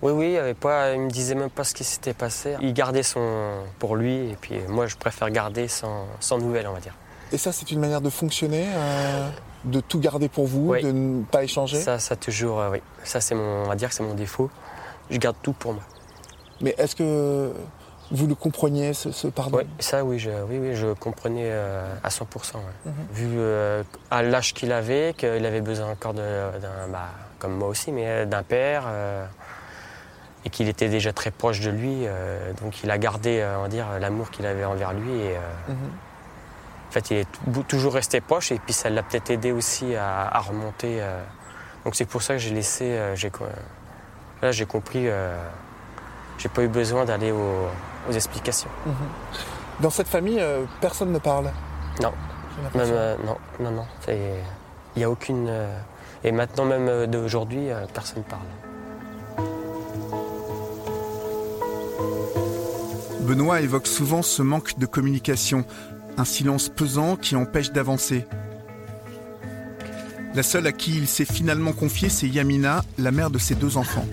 oui, 0.02 0.26
il, 0.28 0.32
y 0.34 0.38
avait 0.38 0.54
pas, 0.54 0.94
il 0.94 1.02
me 1.02 1.10
disait 1.10 1.36
même 1.36 1.50
pas 1.50 1.64
ce 1.64 1.74
qui 1.74 1.84
s'était 1.84 2.14
passé. 2.14 2.56
Il 2.62 2.74
gardait 2.74 3.04
son 3.04 3.60
pour 3.80 3.96
lui, 3.96 4.30
et 4.30 4.38
puis 4.40 4.56
moi, 4.70 4.86
je 4.88 4.96
préfère 4.96 5.30
garder 5.32 5.68
sans, 5.68 6.06
sans 6.20 6.38
nouvelles, 6.38 6.68
on 6.68 6.74
va 6.74 6.80
dire. 6.80 6.94
Et 7.32 7.38
ça, 7.38 7.52
c'est 7.52 7.72
une 7.72 7.80
manière 7.80 8.02
de 8.02 8.10
fonctionner, 8.10 8.66
euh, 8.76 9.30
de 9.66 9.80
tout 9.80 10.00
garder 10.00 10.30
pour 10.30 10.46
vous, 10.46 10.70
Oui. 10.72 10.84
de 10.84 10.92
ne 10.92 11.24
pas 11.24 11.44
échanger 11.44 11.80
Ça, 11.80 11.98
ça 11.98 12.16
toujours, 12.16 12.60
euh, 12.60 12.70
oui. 12.72 12.80
Ça, 13.04 13.20
c'est 13.20 13.36
mon, 13.36 13.64
on 13.64 13.68
va 13.68 13.76
dire 13.76 13.90
que 13.90 13.96
c'est 13.96 14.04
mon 14.04 14.14
défaut. 14.14 14.50
Je 15.10 15.18
garde 15.18 15.36
tout 15.42 15.54
pour 15.54 15.74
moi. 15.74 15.84
Mais 16.62 16.76
est-ce 16.78 16.96
que 16.96 17.52
vous 18.12 18.28
le 18.28 18.36
compreniez, 18.36 18.94
ce, 18.94 19.12
ce 19.12 19.28
pardon 19.28 19.58
Oui, 19.60 19.68
ça, 19.80 20.04
oui, 20.04 20.20
je, 20.20 20.30
oui, 20.48 20.60
oui, 20.60 20.76
je 20.76 20.94
comprenais 20.94 21.50
euh, 21.50 21.88
à 22.04 22.10
100%. 22.10 22.22
ouais. 22.56 22.62
Mhm. 22.86 22.94
Vu 23.12 23.28
euh, 23.38 23.84
à 24.12 24.22
l'âge 24.22 24.54
qu'il 24.54 24.72
avait, 24.72 25.14
qu'il 25.18 25.46
avait 25.46 25.62
besoin 25.62 25.92
encore 25.92 26.14
d'un, 26.14 26.52
bah, 26.92 27.10
comme 27.40 27.56
moi 27.56 27.68
aussi, 27.68 27.92
mais 27.92 28.06
euh, 28.08 28.26
d'un 28.26 28.44
père, 28.44 28.84
euh, 28.88 29.26
et 30.46 30.50
qu'il 30.50 30.68
était 30.70 30.90
déjà 30.90 31.12
très 31.14 31.32
proche 31.32 31.60
de 31.62 31.72
lui, 31.72 32.06
donc 32.62 32.84
il 32.84 32.92
a 32.92 33.00
gardé, 33.00 33.44
on 33.58 33.64
va 33.64 33.68
dire, 33.68 33.88
l'amour 34.00 34.30
qu'il 34.30 34.46
avait 34.46 34.64
envers 34.66 34.94
lui. 34.94 35.10
Et, 35.12 35.36
Mhm. 35.68 35.76
en 36.88 36.92
fait, 36.92 37.10
il 37.10 37.18
est 37.18 37.28
tou- 37.32 37.64
toujours 37.64 37.96
resté 37.96 38.22
proche, 38.22 38.52
et 38.52 38.60
puis 38.60 38.72
ça 38.72 38.92
l'a 38.92 39.02
peut-être 39.02 39.32
aidé 39.32 39.52
aussi 39.52 39.96
à, 39.96 40.28
à 40.28 40.40
remonter. 40.40 41.02
donc 41.84 41.96
c'est 41.96 42.06
pour 42.06 42.22
ça 42.22 42.36
que 42.36 42.40
j'ai 42.40 42.52
laissé, 42.54 42.96
j'ai, 43.16 43.32
là 44.44 44.52
j'ai 44.52 44.68
compris, 44.68 45.08
j'ai 46.38 46.50
pas 46.50 46.62
eu 46.62 46.68
besoin 46.68 47.06
d'aller 47.06 47.32
aux- 47.32 47.68
aux 48.10 48.14
explications. 48.14 48.70
Dans 49.82 49.90
cette 49.90 50.08
famille, 50.08 50.40
euh, 50.40 50.64
personne 50.82 51.12
ne 51.12 51.20
parle 51.20 51.52
Non. 52.02 52.12
Même, 52.74 52.88
euh, 52.88 53.16
non, 53.26 53.38
non, 53.60 53.72
non. 53.72 53.86
Il 54.08 54.16
n'y 54.98 55.04
a 55.04 55.10
aucune. 55.10 55.48
euh, 55.50 55.78
et 56.24 56.32
maintenant, 56.32 56.66
même 56.66 56.88
euh, 56.88 57.06
d'aujourd'hui, 57.08 57.70
euh, 57.70 57.86
personne 57.94 58.20
ne 58.20 58.24
parle. 58.24 59.46
Benoît 63.22 63.62
évoque 63.62 63.88
souvent 63.88 64.22
ce 64.22 64.42
manque 64.42 64.78
de 64.78 64.86
communication, 64.86 65.66
un 66.18 66.26
silence 66.26 66.70
pesant 66.70 67.16
qui 67.16 67.36
empêche 67.36 67.72
d'avancer. 67.72 68.26
La 70.36 70.44
seule 70.44 70.68
à 70.68 70.72
qui 70.72 70.98
il 70.98 71.08
s'est 71.08 71.26
finalement 71.26 71.72
confié, 71.72 72.10
c'est 72.10 72.28
Yamina, 72.28 72.84
la 72.98 73.12
mère 73.12 73.30
de 73.30 73.38
ses 73.40 73.56
deux 73.56 73.78
enfants. 73.78 74.06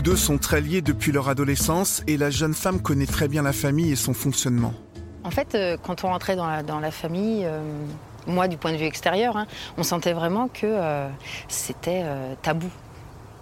Tous 0.00 0.12
deux 0.12 0.16
sont 0.16 0.38
très 0.38 0.62
liés 0.62 0.80
depuis 0.80 1.12
leur 1.12 1.28
adolescence 1.28 2.02
et 2.06 2.16
la 2.16 2.30
jeune 2.30 2.54
femme 2.54 2.80
connaît 2.80 3.04
très 3.04 3.28
bien 3.28 3.42
la 3.42 3.52
famille 3.52 3.92
et 3.92 3.96
son 3.96 4.14
fonctionnement. 4.14 4.72
En 5.24 5.30
fait, 5.30 5.54
euh, 5.54 5.76
quand 5.76 6.04
on 6.04 6.06
rentrait 6.08 6.36
dans 6.36 6.46
la, 6.46 6.62
dans 6.62 6.80
la 6.80 6.90
famille, 6.90 7.44
euh, 7.44 7.60
moi, 8.26 8.48
du 8.48 8.56
point 8.56 8.72
de 8.72 8.78
vue 8.78 8.86
extérieur, 8.86 9.36
hein, 9.36 9.46
on 9.76 9.82
sentait 9.82 10.14
vraiment 10.14 10.48
que 10.48 10.64
euh, 10.64 11.06
c'était 11.48 12.00
euh, 12.02 12.32
tabou. 12.40 12.70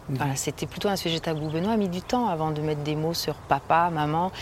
Voilà, 0.09 0.35
c'était 0.35 0.67
plutôt 0.67 0.89
un 0.89 0.97
sujet 0.97 1.21
tabou. 1.21 1.49
Benoît 1.49 1.75
a 1.75 1.77
mis 1.77 1.89
du 1.89 2.03
temps 2.03 2.27
avant 2.27 2.51
de 2.51 2.61
mettre 2.61 2.83
des 2.83 2.97
mots 2.97 3.15
sur 3.15 3.35
papa, 3.35 3.91
maman. 3.95 4.33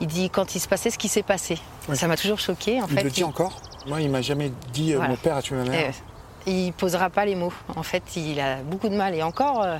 Il 0.00 0.06
dit 0.06 0.30
quand 0.30 0.54
il 0.54 0.60
se 0.60 0.68
passait 0.68 0.90
ce 0.90 0.98
qui 0.98 1.08
s'est 1.08 1.24
passé. 1.24 1.58
Oui. 1.88 1.96
Ça 1.96 2.06
m'a 2.06 2.16
toujours 2.16 2.38
choqué. 2.38 2.80
En 2.80 2.86
Il 2.86 2.94
fait, 2.94 3.02
le 3.02 3.10
dit 3.10 3.24
encore 3.24 3.60
Moi, 3.84 4.00
il 4.00 4.10
m'a 4.10 4.22
jamais 4.22 4.52
dit 4.72 4.92
euh, 4.92 4.98
Voilà. 4.98 5.10
mon 5.10 5.16
père 5.16 5.34
a 5.34 5.42
tué 5.42 5.56
ma 5.56 5.64
mère. 5.64 5.88
Euh, 5.88 5.92
il 6.46 6.72
posera 6.72 7.10
pas 7.10 7.24
les 7.24 7.34
mots. 7.34 7.52
En 7.74 7.82
fait, 7.82 8.04
il 8.14 8.38
a 8.38 8.62
beaucoup 8.62 8.88
de 8.88 8.96
mal. 8.96 9.16
Et 9.16 9.24
encore, 9.24 9.62
euh, 9.62 9.78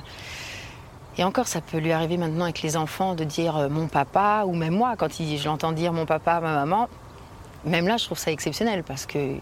et 1.19 1.23
encore, 1.25 1.49
ça 1.49 1.59
peut 1.59 1.79
lui 1.79 1.91
arriver 1.91 2.15
maintenant 2.15 2.45
avec 2.45 2.61
les 2.61 2.77
enfants 2.77 3.13
de 3.13 3.25
dire 3.25 3.57
euh, 3.57 3.67
mon 3.67 3.89
papa 3.89 4.45
ou 4.47 4.55
même 4.55 4.73
moi 4.73 4.95
quand 4.97 5.19
il, 5.19 5.37
je 5.37 5.49
l'entends 5.49 5.73
dire 5.73 5.91
mon 5.91 6.05
papa, 6.05 6.39
ma 6.39 6.53
maman. 6.53 6.87
Même 7.65 7.89
là, 7.89 7.97
je 7.97 8.05
trouve 8.05 8.17
ça 8.17 8.31
exceptionnel 8.31 8.83
parce 8.83 9.05
que 9.05 9.35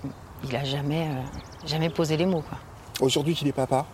il 0.43 0.55
a 0.55 0.63
jamais, 0.63 1.03
euh, 1.03 1.67
jamais 1.67 1.91
posé 1.91 2.17
les 2.17 2.25
mots. 2.25 2.43
Aujourd'hui 2.99 3.35
qu'il 3.35 3.47
est 3.47 3.51
papa, 3.51 3.85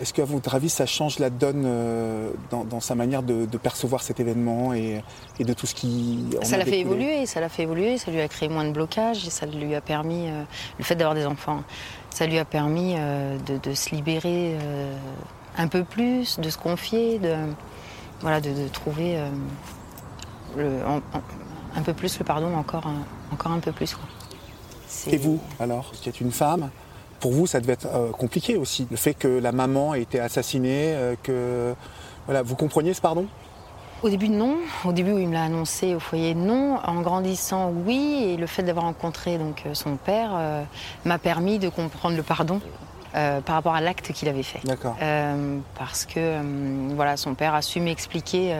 est-ce 0.00 0.12
qu'à 0.12 0.24
votre 0.24 0.52
avis, 0.52 0.68
ça 0.68 0.84
change 0.84 1.20
la 1.20 1.30
donne 1.30 1.62
euh, 1.64 2.32
dans, 2.50 2.64
dans 2.64 2.80
sa 2.80 2.96
manière 2.96 3.22
de, 3.22 3.46
de 3.46 3.58
percevoir 3.58 4.02
cet 4.02 4.18
événement 4.18 4.74
et, 4.74 5.04
et 5.38 5.44
de 5.44 5.52
tout 5.52 5.66
ce 5.66 5.76
qui 5.76 6.24
en 6.42 6.44
ça 6.44 6.56
l'a 6.56 6.64
fait 6.64 6.80
évoluer, 6.80 7.24
ça 7.26 7.40
l'a 7.40 7.48
fait 7.48 7.62
évoluer, 7.62 7.98
ça 7.98 8.10
lui 8.10 8.20
a 8.20 8.26
créé 8.26 8.48
moins 8.48 8.64
de 8.64 8.72
blocage 8.72 9.24
et 9.28 9.30
ça 9.30 9.46
lui 9.46 9.76
a 9.76 9.80
permis, 9.80 10.28
euh, 10.28 10.42
le 10.76 10.82
fait 10.82 10.96
d'avoir 10.96 11.14
des 11.14 11.26
enfants, 11.26 11.62
ça 12.10 12.26
lui 12.26 12.38
a 12.38 12.44
permis 12.44 12.94
de, 12.96 13.58
de 13.58 13.74
se 13.74 13.94
libérer 13.94 14.56
un 15.58 15.68
peu 15.68 15.84
plus, 15.84 16.38
de 16.40 16.48
se 16.50 16.56
confier, 16.58 17.18
de, 17.18 17.34
voilà, 18.20 18.40
de, 18.40 18.50
de 18.50 18.68
trouver 18.68 19.18
euh, 19.18 19.28
le- 20.56 20.86
en- 20.86 20.96
en- 20.98 21.22
un 21.76 21.82
peu 21.82 21.92
plus 21.92 22.18
le 22.18 22.24
pardon, 22.24 22.56
encore 22.56 22.86
un, 22.86 23.04
encore 23.32 23.52
un 23.52 23.58
peu 23.60 23.72
plus. 23.72 23.94
quoi. 23.94 24.04
Et 25.12 25.16
vous, 25.18 25.38
alors, 25.60 25.90
qui 25.92 26.08
êtes 26.08 26.20
une 26.20 26.32
femme, 26.32 26.70
pour 27.20 27.32
vous, 27.32 27.46
ça 27.46 27.60
devait 27.60 27.74
être 27.74 27.86
euh, 27.92 28.10
compliqué 28.10 28.56
aussi. 28.56 28.86
Le 28.90 28.96
fait 28.96 29.14
que 29.14 29.28
la 29.28 29.52
maman 29.52 29.94
ait 29.94 30.02
été 30.02 30.20
assassinée, 30.20 30.92
euh, 30.94 31.14
que. 31.22 31.74
Voilà, 32.26 32.42
vous 32.42 32.54
compreniez 32.56 32.94
ce 32.94 33.00
pardon? 33.00 33.26
Au 34.02 34.08
début, 34.08 34.28
non. 34.28 34.56
Au 34.84 34.92
début, 34.92 35.12
où 35.12 35.18
il 35.18 35.28
me 35.28 35.32
l'a 35.32 35.44
annoncé 35.44 35.94
au 35.94 35.98
foyer, 36.00 36.34
non. 36.34 36.78
En 36.86 37.00
grandissant, 37.00 37.72
oui. 37.86 38.24
Et 38.28 38.36
le 38.36 38.46
fait 38.46 38.62
d'avoir 38.62 38.84
rencontré 38.84 39.38
donc, 39.38 39.62
euh, 39.66 39.74
son 39.74 39.96
père 39.96 40.30
euh, 40.34 40.62
m'a 41.04 41.18
permis 41.18 41.58
de 41.58 41.68
comprendre 41.68 42.16
le 42.16 42.22
pardon 42.22 42.60
euh, 43.18 43.40
par 43.40 43.56
rapport 43.56 43.74
à 43.74 43.80
l'acte 43.80 44.12
qu'il 44.12 44.28
avait 44.28 44.42
fait. 44.42 44.60
D'accord. 44.64 44.96
Euh, 45.02 45.58
parce 45.76 46.06
que 46.06 46.14
euh, 46.16 46.88
voilà, 46.94 47.16
son 47.16 47.34
père 47.34 47.54
a 47.54 47.62
su 47.62 47.80
m'expliquer 47.80 48.56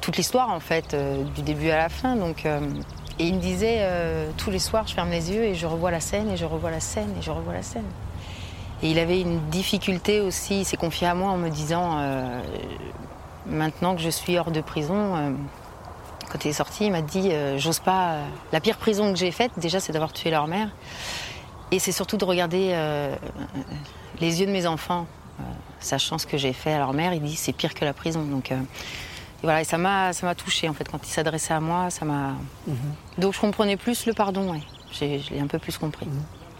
toute 0.00 0.16
l'histoire, 0.16 0.50
en 0.50 0.60
fait, 0.60 0.94
du 1.34 1.42
début 1.42 1.70
à 1.70 1.76
la 1.76 1.88
fin. 1.88 2.14
Donc, 2.16 2.46
Et 2.46 3.24
il 3.26 3.34
me 3.34 3.40
disait, 3.40 3.88
tous 4.36 4.50
les 4.50 4.58
soirs, 4.58 4.86
je 4.86 4.94
ferme 4.94 5.10
les 5.10 5.32
yeux 5.32 5.44
et 5.44 5.54
je 5.54 5.66
revois 5.66 5.90
la 5.90 6.00
scène, 6.00 6.30
et 6.30 6.36
je 6.36 6.44
revois 6.44 6.70
la 6.70 6.80
scène, 6.80 7.08
et 7.18 7.22
je 7.22 7.30
revois 7.30 7.54
la 7.54 7.62
scène. 7.62 7.86
Et 8.82 8.90
il 8.90 8.98
avait 8.98 9.20
une 9.20 9.40
difficulté 9.48 10.20
aussi, 10.20 10.60
il 10.60 10.64
s'est 10.64 10.76
confié 10.76 11.06
à 11.06 11.14
moi 11.14 11.30
en 11.30 11.36
me 11.36 11.48
disant, 11.48 11.98
maintenant 13.46 13.96
que 13.96 14.02
je 14.02 14.10
suis 14.10 14.38
hors 14.38 14.50
de 14.50 14.60
prison, 14.60 15.34
quand 16.34 16.44
il 16.44 16.48
est 16.48 16.54
sorti, 16.54 16.86
il 16.86 16.90
m'a 16.90 17.00
dit, 17.00 17.30
euh, 17.30 17.58
j'ose 17.58 17.78
pas, 17.78 18.16
la 18.52 18.58
pire 18.58 18.76
prison 18.76 19.12
que 19.12 19.18
j'ai 19.18 19.30
faite, 19.30 19.52
déjà, 19.56 19.78
c'est 19.78 19.92
d'avoir 19.92 20.12
tué 20.12 20.32
leur 20.32 20.48
mère. 20.48 20.68
Et 21.70 21.78
c'est 21.78 21.92
surtout 21.92 22.16
de 22.16 22.24
regarder 22.24 22.70
euh, 22.72 23.14
les 24.20 24.40
yeux 24.40 24.46
de 24.46 24.52
mes 24.52 24.66
enfants, 24.66 25.06
euh, 25.40 25.42
sachant 25.80 26.18
ce 26.18 26.26
que 26.26 26.36
j'ai 26.36 26.52
fait 26.52 26.72
à 26.72 26.78
leur 26.78 26.92
mère. 26.92 27.12
Il 27.14 27.22
dit, 27.22 27.36
c'est 27.36 27.52
pire 27.52 27.74
que 27.74 27.84
la 27.84 27.92
prison. 27.92 28.22
Donc, 28.22 28.52
euh, 28.52 28.56
et 28.56 29.46
voilà, 29.46 29.60
et 29.60 29.64
ça 29.64 29.78
m'a, 29.78 30.12
ça 30.12 30.26
m'a 30.26 30.34
touché 30.34 30.68
en 30.68 30.74
fait 30.74 30.88
quand 30.88 31.06
il 31.06 31.10
s'adressait 31.10 31.54
à 31.54 31.60
moi. 31.60 31.90
Ça 31.90 32.04
m'a. 32.04 32.34
Donc 33.18 33.34
je 33.34 33.40
comprenais 33.40 33.76
plus 33.76 34.06
le 34.06 34.12
pardon. 34.12 34.52
Ouais. 34.52 34.62
Je 34.92 35.04
l'ai 35.04 35.40
un 35.40 35.48
peu 35.48 35.58
plus 35.58 35.76
compris. 35.76 36.06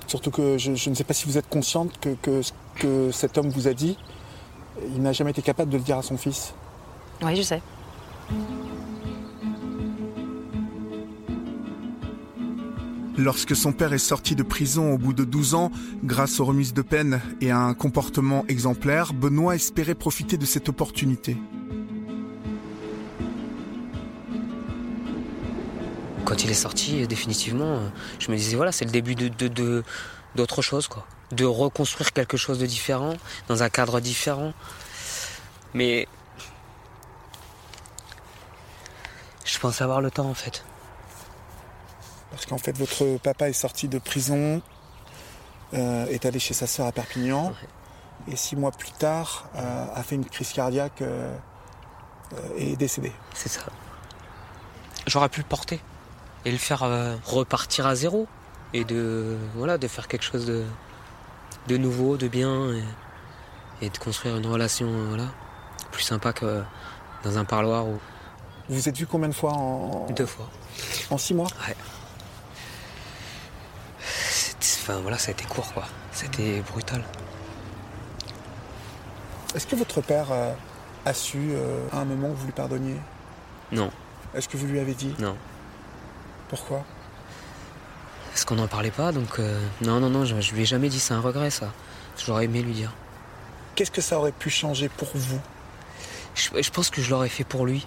Surtout 0.06 0.30
que 0.30 0.58
je, 0.58 0.74
je 0.74 0.90
ne 0.90 0.94
sais 0.94 1.04
pas 1.04 1.14
si 1.14 1.26
vous 1.26 1.38
êtes 1.38 1.48
consciente 1.48 1.98
que, 2.00 2.10
que 2.20 2.42
ce 2.42 2.52
que 2.74 3.10
cet 3.12 3.38
homme 3.38 3.48
vous 3.48 3.68
a 3.68 3.72
dit, 3.72 3.96
il 4.94 5.00
n'a 5.00 5.12
jamais 5.12 5.30
été 5.30 5.42
capable 5.42 5.70
de 5.70 5.76
le 5.76 5.82
dire 5.82 5.98
à 5.98 6.02
son 6.02 6.16
fils. 6.16 6.54
Oui, 7.22 7.36
je 7.36 7.42
sais. 7.42 7.62
Lorsque 13.16 13.54
son 13.54 13.72
père 13.72 13.92
est 13.92 13.98
sorti 13.98 14.34
de 14.34 14.42
prison 14.42 14.92
au 14.92 14.98
bout 14.98 15.12
de 15.12 15.24
12 15.24 15.54
ans, 15.54 15.70
grâce 16.02 16.40
aux 16.40 16.44
remises 16.44 16.74
de 16.74 16.82
peine 16.82 17.20
et 17.40 17.50
à 17.52 17.58
un 17.58 17.72
comportement 17.74 18.44
exemplaire, 18.48 19.12
Benoît 19.12 19.54
espérait 19.54 19.94
profiter 19.94 20.36
de 20.36 20.44
cette 20.44 20.68
opportunité. 20.68 21.36
Quand 26.24 26.42
il 26.42 26.50
est 26.50 26.54
sorti, 26.54 27.06
définitivement, 27.06 27.80
je 28.18 28.30
me 28.32 28.36
disais 28.36 28.56
voilà, 28.56 28.72
c'est 28.72 28.84
le 28.84 28.90
début 28.90 29.14
de- 29.14 29.84
d'autre 30.34 30.62
chose, 30.62 30.88
quoi. 30.88 31.06
De 31.32 31.44
reconstruire 31.44 32.12
quelque 32.12 32.36
chose 32.36 32.58
de 32.58 32.66
différent, 32.66 33.14
dans 33.48 33.62
un 33.62 33.68
cadre 33.68 34.00
différent. 34.00 34.52
Mais. 35.74 36.08
Je 39.44 39.58
pense 39.58 39.82
avoir 39.82 40.00
le 40.00 40.10
temps, 40.10 40.28
en 40.28 40.34
fait. 40.34 40.64
Parce 42.34 42.46
qu'en 42.46 42.58
fait, 42.58 42.76
votre 42.76 43.16
papa 43.18 43.48
est 43.48 43.52
sorti 43.52 43.86
de 43.86 43.98
prison, 43.98 44.60
euh, 45.72 46.06
est 46.06 46.26
allé 46.26 46.40
chez 46.40 46.52
sa 46.52 46.66
sœur 46.66 46.86
à 46.86 46.92
Perpignan, 46.92 47.52
et 48.28 48.34
six 48.34 48.56
mois 48.56 48.72
plus 48.72 48.90
tard, 48.90 49.48
euh, 49.54 49.86
a 49.94 50.02
fait 50.02 50.16
une 50.16 50.24
crise 50.24 50.52
cardiaque 50.52 51.00
euh, 51.02 51.32
et 52.56 52.72
est 52.72 52.76
décédé. 52.76 53.12
C'est 53.34 53.48
ça. 53.48 53.62
J'aurais 55.06 55.28
pu 55.28 55.40
le 55.40 55.46
porter 55.46 55.80
et 56.44 56.50
le 56.50 56.58
faire 56.58 56.80
repartir 57.24 57.86
à 57.86 57.94
zéro 57.94 58.26
et 58.72 58.84
de 58.84 59.36
voilà 59.54 59.78
de 59.78 59.86
faire 59.86 60.08
quelque 60.08 60.24
chose 60.24 60.46
de 60.46 60.64
de 61.68 61.76
nouveau, 61.76 62.16
de 62.16 62.26
bien 62.26 62.72
et, 62.72 63.86
et 63.86 63.90
de 63.90 63.98
construire 63.98 64.36
une 64.36 64.46
relation 64.46 64.88
voilà 65.08 65.26
plus 65.92 66.02
sympa 66.02 66.32
que 66.32 66.62
dans 67.22 67.38
un 67.38 67.44
parloir 67.44 67.86
ou 67.86 67.98
Vous 68.68 68.76
vous 68.76 68.88
êtes 68.88 68.96
vu 68.96 69.06
combien 69.06 69.28
de 69.28 69.34
fois 69.34 69.52
en, 69.52 70.06
deux 70.10 70.26
fois. 70.26 70.48
en 71.10 71.18
six 71.18 71.34
mois? 71.34 71.48
Enfin 74.86 75.00
voilà, 75.00 75.16
ça 75.16 75.30
a 75.30 75.32
été 75.32 75.44
court 75.46 75.72
quoi. 75.72 75.84
C'était 76.12 76.60
brutal. 76.60 77.02
Est-ce 79.54 79.66
que 79.66 79.76
votre 79.76 80.02
père 80.02 80.26
euh, 80.30 80.52
a 81.06 81.14
su 81.14 81.38
euh, 81.52 81.86
à 81.90 82.00
un 82.00 82.04
moment 82.04 82.28
que 82.28 82.34
vous 82.36 82.44
lui 82.44 82.52
pardonniez? 82.52 82.96
Non, 83.72 83.90
Est-ce 84.34 84.46
que 84.46 84.58
vous 84.58 84.66
lui 84.66 84.78
avez 84.78 84.92
dit? 84.92 85.14
Non. 85.18 85.36
Pourquoi? 86.50 86.84
Parce 88.30 88.44
qu'on 88.44 88.56
n'en 88.56 88.66
parlait 88.68 88.90
pas 88.90 89.10
donc 89.10 89.38
euh, 89.38 89.58
non 89.80 90.00
non 90.00 90.10
non, 90.10 90.26
je, 90.26 90.38
je 90.40 90.52
lui 90.52 90.62
ai 90.62 90.66
jamais 90.66 90.90
dit 90.90 91.00
c'est 91.00 91.14
un 91.14 91.20
regret 91.20 91.48
ça. 91.48 91.72
J'aurais 92.22 92.44
aimé 92.44 92.60
lui 92.60 92.74
dire. 92.74 92.92
Qu'est-ce 93.76 93.90
que 93.90 94.02
ça 94.02 94.18
aurait 94.18 94.32
pu 94.32 94.50
changer 94.50 94.90
pour 94.90 95.08
vous, 95.14 95.40
Je, 96.34 96.50
je 96.62 96.70
pense 96.70 96.90
que 96.90 97.00
je 97.00 97.08
l'aurais 97.10 97.30
fait 97.30 97.42
pour 97.44 97.64
lui. 97.64 97.86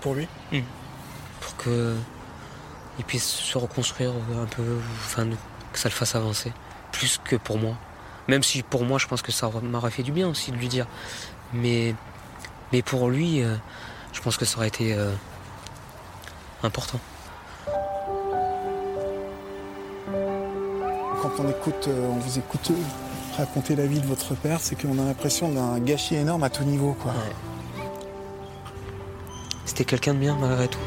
pour 0.00 0.14
lui? 0.14 0.28
Pour 1.40 1.56
que 1.56 1.96
il 2.98 3.04
puisse 3.04 3.26
se 3.28 3.58
reconstruire 3.58 4.12
un 4.40 4.46
peu, 4.46 4.62
enfin 5.06 5.26
que 5.72 5.78
ça 5.78 5.88
le 5.88 5.94
fasse 5.94 6.14
avancer, 6.14 6.52
plus 6.92 7.18
que 7.22 7.36
pour 7.36 7.58
moi. 7.58 7.74
Même 8.28 8.42
si 8.42 8.62
pour 8.62 8.84
moi, 8.84 8.98
je 8.98 9.06
pense 9.06 9.22
que 9.22 9.32
ça 9.32 9.50
m'aurait 9.62 9.90
fait 9.90 10.02
du 10.02 10.12
bien 10.12 10.28
aussi 10.28 10.52
de 10.52 10.56
lui 10.56 10.68
dire, 10.68 10.86
mais 11.52 11.94
mais 12.72 12.82
pour 12.82 13.08
lui, 13.08 13.42
euh, 13.42 13.56
je 14.12 14.20
pense 14.20 14.36
que 14.36 14.44
ça 14.44 14.58
aurait 14.58 14.68
été 14.68 14.94
euh, 14.94 15.10
important. 16.62 16.98
Quand 21.20 21.32
on 21.38 21.48
écoute, 21.48 21.88
euh, 21.88 22.08
on 22.08 22.18
vous 22.18 22.38
écoute 22.38 22.72
raconter 23.36 23.76
la 23.76 23.86
vie 23.86 24.00
de 24.00 24.06
votre 24.06 24.34
père, 24.34 24.60
c'est 24.60 24.80
qu'on 24.80 24.98
a 24.98 25.04
l'impression 25.04 25.50
d'un 25.50 25.78
gâchis 25.80 26.16
énorme 26.16 26.42
à 26.42 26.50
tout 26.50 26.64
niveau, 26.64 26.96
quoi. 27.00 27.12
Ouais. 27.12 27.84
C'était 29.64 29.84
quelqu'un 29.84 30.14
de 30.14 30.18
bien 30.18 30.36
malgré 30.38 30.68
tout. 30.68 30.78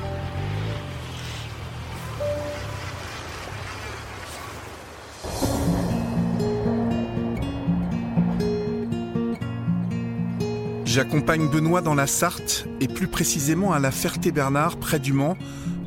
J'accompagne 10.95 11.49
Benoît 11.49 11.81
dans 11.81 11.93
la 11.93 12.07
Sarthe 12.07 12.65
et 12.79 12.87
plus 12.87 13.09
précisément 13.09 13.73
à 13.73 13.79
la 13.79 13.91
Ferté-Bernard, 13.91 14.77
près 14.77 14.97
du 14.97 15.11
Mans, 15.11 15.35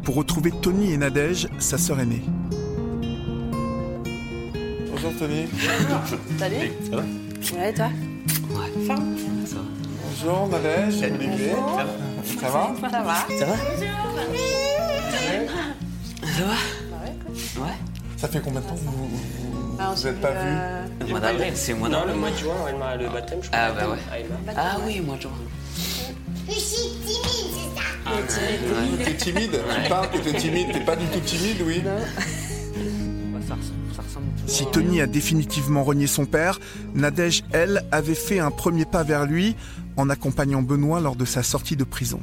pour 0.04 0.16
retrouver 0.16 0.50
Tony 0.50 0.92
et 0.92 0.98
Nadège, 0.98 1.48
sa 1.58 1.78
sœur 1.78 1.98
aînée. 2.00 2.20
Bonjour 4.90 5.10
Tony. 5.18 5.46
Salut. 6.38 6.72
Ouais, 7.56 7.72
toi 7.72 7.88
Bonjour 10.04 10.48
Nadège. 10.48 11.02
Olivier. 11.02 11.52
Ça 12.38 12.50
va 12.50 12.74
Ça 12.78 12.90
va 12.90 13.26
Ça 13.38 13.46
va 13.46 13.56
Ça 16.20 16.44
va 16.44 17.68
Ça 18.18 18.28
fait 18.28 18.42
combien 18.44 18.60
de 18.60 18.66
temps 18.66 18.74
que 18.74 18.80
vous- 18.80 19.47
Ah, 19.78 19.90
vous 19.90 19.96
s'est 19.96 20.08
êtes 20.08 20.16
vu, 20.16 20.20
pas 20.20 20.28
euh, 20.28 20.86
Le 21.00 21.06
mois 21.06 21.20
d'avril, 21.20 21.52
c'est 21.54 21.72
le 21.72 21.78
mois 21.78 21.88
Non, 21.88 22.04
le 22.06 22.14
mois 22.14 22.30
de 22.30 22.36
juin, 22.36 22.54
elle 22.68 22.76
m'a 22.76 22.96
le 22.96 23.08
baptême, 23.08 23.38
je 23.42 23.48
crois. 23.48 23.60
Ah 23.60 23.72
bah 23.72 23.88
ouais. 23.90 24.26
Ah, 24.48 24.72
Ah 24.74 24.76
oui, 24.84 25.00
mois 25.00 25.16
de 25.16 25.22
juin. 25.22 25.30
T'es 29.04 29.14
timide 29.14 29.60
Tu 29.82 29.88
parles 29.88 30.10
que 30.10 30.18
t'es 30.18 30.32
timide, 30.34 30.72
t'es 30.72 30.80
pas 30.80 30.96
du 30.96 31.06
tout 31.06 31.20
timide, 31.20 31.62
oui 31.64 31.82
Ça 33.46 33.54
ressemble, 33.54 33.62
ça 33.94 34.02
ressemble 34.02 34.26
toujours 34.32 34.48
Si 34.50 34.66
Tony 34.66 35.00
a 35.00 35.06
définitivement 35.06 35.84
renié 35.84 36.06
son 36.06 36.24
père, 36.24 36.58
Nadège, 36.94 37.44
elle, 37.52 37.84
avait 37.92 38.14
fait 38.14 38.38
un 38.38 38.50
premier 38.50 38.84
pas 38.86 39.02
vers 39.02 39.26
lui 39.26 39.56
en 39.96 40.08
accompagnant 40.10 40.62
Benoît 40.62 41.00
lors 41.00 41.16
de 41.16 41.24
sa 41.24 41.42
sortie 41.42 41.76
de 41.76 41.84
prison. 41.84 42.20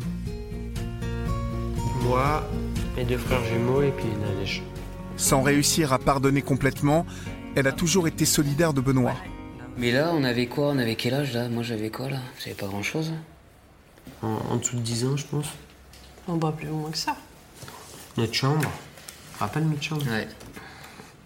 Moi, 2.01 2.43
mes 2.97 3.03
deux 3.03 3.17
frères 3.17 3.43
jumeaux 3.45 3.81
et 3.81 3.91
puis 3.91 4.05
Nadège. 4.21 4.63
Sans 5.17 5.41
réussir 5.41 5.93
à 5.93 5.99
pardonner 5.99 6.41
complètement, 6.41 7.05
elle 7.55 7.67
a 7.67 7.71
toujours 7.71 8.07
été 8.07 8.25
solidaire 8.25 8.73
de 8.73 8.81
Benoît. 8.81 9.15
Mais 9.77 9.91
là, 9.91 10.11
on 10.13 10.23
avait 10.23 10.47
quoi? 10.47 10.67
On 10.69 10.77
avait 10.77 10.95
quel 10.95 11.13
âge 11.13 11.33
là? 11.33 11.49
Moi 11.49 11.63
j'avais 11.63 11.89
quoi 11.89 12.09
là? 12.09 12.19
J'avais 12.39 12.55
pas 12.55 12.67
grand 12.67 12.83
chose. 12.83 13.11
En, 14.21 14.27
en 14.49 14.55
dessous 14.57 14.75
de 14.77 14.81
10 14.81 15.05
ans, 15.05 15.17
je 15.17 15.25
pense. 15.25 15.47
On 16.27 16.35
boit 16.35 16.51
plus 16.53 16.69
ou 16.69 16.75
moins 16.75 16.91
que 16.91 16.97
ça. 16.97 17.15
Notre 18.17 18.33
chambre. 18.33 18.69
Rappelle 19.39 19.67
notre 19.67 19.83
chambre? 19.83 20.05
Ouais. 20.09 20.27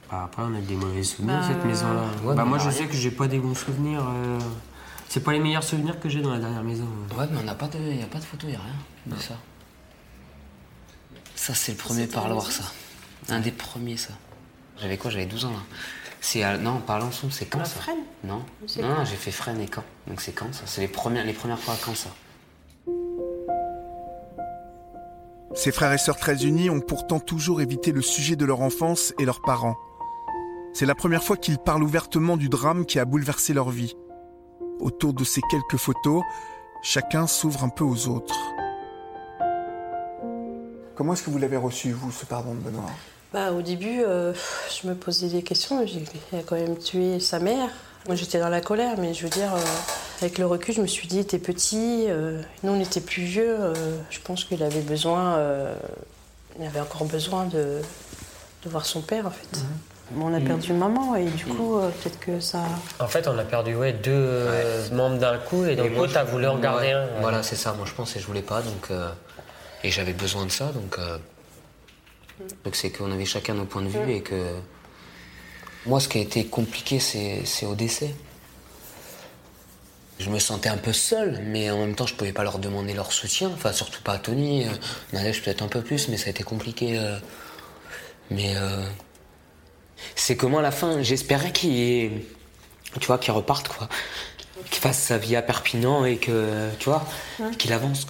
Bah, 0.10 0.24
après, 0.26 0.42
on 0.44 0.56
a 0.56 0.60
des 0.62 0.76
mauvais 0.76 1.04
souvenirs, 1.04 1.40
Bah, 1.42 1.48
cette 1.48 1.64
maison-là. 1.64 2.06
ouais, 2.24 2.36
bah, 2.36 2.44
mais 2.44 2.50
moi, 2.50 2.58
je 2.58 2.64
rien. 2.70 2.72
sais 2.72 2.86
que 2.88 2.94
j'ai 2.96 3.12
pas 3.12 3.28
des 3.28 3.38
bons 3.38 3.54
souvenirs. 3.54 4.04
euh, 4.10 4.40
C'est 5.08 5.24
pas 5.24 5.34
les 5.34 5.40
meilleurs 5.40 5.64
souvenirs 5.64 6.00
que 6.00 6.10
j'ai 6.10 6.22
dans 6.22 6.32
la 6.32 6.40
dernière 6.40 6.64
maison. 6.64 6.88
Ouais, 7.16 7.26
mais 7.32 7.38
on 7.40 7.44
n'a 7.44 7.54
pas 7.54 7.68
de, 7.68 7.78
y 7.80 8.02
a 8.02 8.08
pas 8.08 8.18
de 8.18 8.24
photo, 8.26 8.48
y 8.48 8.56
a 8.56 8.60
rien 8.60 8.74
de 9.06 9.22
ça. 9.22 9.36
Ça, 11.36 11.54
c'est 11.54 11.74
le 11.74 11.78
premier 11.78 12.08
parloir, 12.08 12.52
ça. 12.52 12.64
Un 13.30 13.40
des 13.40 13.52
premiers, 13.52 13.98
ça. 13.98 14.14
J'avais 14.82 14.98
quoi? 14.98 15.12
J'avais 15.12 15.26
12 15.28 15.46
ans, 15.46 15.52
là. 15.52 15.60
C'est 16.22 16.44
à- 16.44 16.58
non, 16.58 16.82
c'est 17.32 17.46
quand 17.46 17.60
ça 17.66 17.80
Fresnes 17.80 18.04
Non, 18.24 18.44
non, 18.82 18.96
quand 18.98 19.06
j'ai 19.06 19.16
fait 19.16 19.32
Fresnes 19.32 19.62
et 19.62 19.70
Caen. 19.74 19.84
Donc 20.08 20.22
c'est 20.22 20.34
quand 20.34 20.54
ça 20.54 20.64
C'est 20.66 20.82
les 20.82 20.88
premières, 20.88 21.26
les 21.26 21.34
premières 21.34 21.60
fois 21.60 21.74
à 21.74 21.78
Caen, 21.78 21.96
ça. 21.96 22.10
Ses 25.56 25.72
frères 25.72 25.92
et 25.94 25.98
sœurs 25.98 26.18
très 26.18 26.46
unis 26.46 26.70
ont 26.70 26.80
pourtant 26.82 27.20
toujours 27.20 27.62
évité 27.62 27.92
le 27.92 28.02
sujet 28.02 28.36
de 28.36 28.46
leur 28.46 28.62
enfance 28.62 29.14
et 29.20 29.26
leurs 29.26 29.42
parents. 29.42 29.76
C'est 30.74 30.86
la 30.86 30.96
première 30.96 31.24
fois 31.24 31.38
qu'ils 31.38 31.58
parlent 31.58 31.84
ouvertement 31.84 32.38
du 32.38 32.50
drame 32.50 32.86
qui 32.86 33.00
a 33.00 33.06
bouleversé 33.06 33.54
leur 33.54 33.70
vie. 33.70 33.96
Autour 34.80 35.14
de 35.14 35.24
ces 35.24 35.42
quelques 35.50 35.78
photos, 35.78 36.24
chacun 36.84 37.28
s'ouvre 37.28 37.64
un 37.64 37.70
peu 37.70 37.84
aux 37.84 38.08
autres. 38.08 38.36
Comment 40.96 41.14
est-ce 41.14 41.24
que 41.24 41.30
vous 41.32 41.40
l'avez 41.40 41.58
reçu, 41.58 41.92
vous, 41.92 42.12
ce 42.12 42.26
pardon 42.26 42.54
de 42.54 42.60
Benoît? 42.60 42.84
Bah, 43.34 43.52
au 43.52 43.62
début, 43.62 44.02
euh, 44.02 44.34
je 44.82 44.88
me 44.88 44.96
posais 44.96 45.28
des 45.28 45.44
questions. 45.44 45.84
Il 45.86 46.38
a 46.38 46.42
quand 46.46 46.56
même 46.56 46.78
tué 46.78 47.20
sa 47.20 47.40
mère. 47.40 47.70
Moi, 48.08 48.16
j'étais 48.16 48.40
dans 48.40 48.50
la 48.50 48.62
colère, 48.62 48.96
mais 48.98 49.14
je 49.14 49.24
veux 49.24 49.30
dire, 49.30 49.54
euh, 49.54 49.60
avec 50.22 50.38
le 50.38 50.46
recul, 50.48 50.74
je 50.74 50.82
me 50.82 50.88
suis 50.88 51.08
dit, 51.08 51.18
il 51.18 51.22
était 51.22 51.38
petit, 51.38 52.06
euh, 52.08 52.42
nous, 52.64 52.72
on 52.72 52.80
était 52.80 53.02
plus 53.02 53.24
vieux. 53.24 53.56
euh, 53.60 53.74
je 54.10 54.20
pense 54.20 54.46
qu'il 54.46 54.64
avait 54.64 54.82
besoin 54.82 55.36
euh, 55.36 55.76
il 56.60 56.66
avait 56.66 56.80
encore 56.80 57.06
besoin 57.06 57.46
de, 57.46 57.82
de 58.64 58.70
voir 58.70 58.86
son 58.86 59.02
père 59.02 59.28
en 59.28 59.32
fait. 59.32 59.60
On 60.18 60.34
a 60.34 60.40
perdu 60.42 60.74
maman 60.74 61.16
et 61.16 61.26
du 61.26 61.46
coup, 61.46 61.78
euh, 61.78 61.90
peut-être 61.90 62.20
que 62.20 62.40
ça. 62.40 62.64
En 63.00 63.08
fait, 63.08 63.28
on 63.28 63.38
a 63.38 63.44
perdu 63.44 63.76
ouais, 63.76 63.94
deux 63.94 64.12
euh, 64.12 64.90
membres 64.92 65.20
d'un 65.20 65.38
coup 65.38 65.64
et 65.66 65.76
donc 65.76 65.96
l'autre 65.96 66.18
a 66.18 66.24
voulu 66.24 66.48
en 66.48 66.58
garder 66.58 66.92
un. 66.92 67.06
Voilà, 67.22 67.44
c'est 67.44 67.56
ça. 67.56 67.74
Moi, 67.74 67.86
je 67.88 67.94
pense 67.94 68.16
et 68.16 68.20
je 68.20 68.26
voulais 68.26 68.42
pas, 68.42 68.62
donc 68.62 68.90
euh, 68.92 69.08
et 69.84 69.92
j'avais 69.92 70.14
besoin 70.14 70.46
de 70.46 70.52
ça, 70.52 70.66
donc 70.74 70.98
euh, 70.98 71.18
donc 72.64 72.76
c'est 72.76 72.90
qu'on 72.92 73.12
avait 73.12 73.26
chacun 73.26 73.54
nos 73.54 73.66
points 73.66 73.82
de 73.82 73.88
vue 73.90 74.12
et 74.14 74.22
que 74.22 74.56
moi, 75.86 76.00
ce 76.00 76.08
qui 76.10 76.18
a 76.18 76.22
été 76.22 76.46
compliqué, 76.46 77.00
c'est 77.00 77.66
au 77.66 77.76
décès. 77.76 78.14
Je 80.20 80.30
me 80.30 80.38
sentais 80.40 80.68
un 80.68 80.78
peu 80.78 80.92
seul, 80.92 81.42
mais 81.46 81.72
en 81.72 81.78
même 81.80 81.96
temps, 81.96 82.06
je 82.06 82.14
pouvais 82.14 82.34
pas 82.34 82.44
leur 82.44 82.60
demander 82.60 82.94
leur 82.94 83.14
soutien. 83.14 83.50
Enfin, 83.54 83.72
surtout 83.72 84.02
pas 84.04 84.14
à 84.14 84.20
Tony. 84.20 84.68
Euh, 84.68 84.72
Nadège 85.14 85.42
peut-être 85.42 85.62
un 85.62 85.70
peu 85.70 85.82
plus, 85.82 86.10
mais 86.10 86.18
ça 86.18 86.28
a 86.28 86.30
été 86.32 86.44
compliqué. 86.44 86.98
euh. 87.00 87.18
Mais 88.30 88.54
euh, 88.58 88.84
c'est 90.16 90.36
que 90.36 90.46
moi, 90.46 90.60
à 90.60 90.64
la 90.64 90.72
fin, 90.72 91.02
j'espérais 91.02 91.54
qu'il 91.54 91.74
ait- 91.80 92.26
tu 93.00 93.08
vois, 93.08 93.18
qu'il 93.18 93.32
reparte, 93.32 93.70
quoi. 93.70 93.88
Qu'il 94.70 94.82
fasse 94.82 95.00
sa 95.00 95.18
vie 95.18 95.38
à 95.38 95.42
Perpignan 95.42 96.04
et 96.04 96.18
que, 96.18 96.70
tu 96.80 96.90
vois, 96.90 97.06
qu'il 97.58 97.72
avance. 97.72 98.06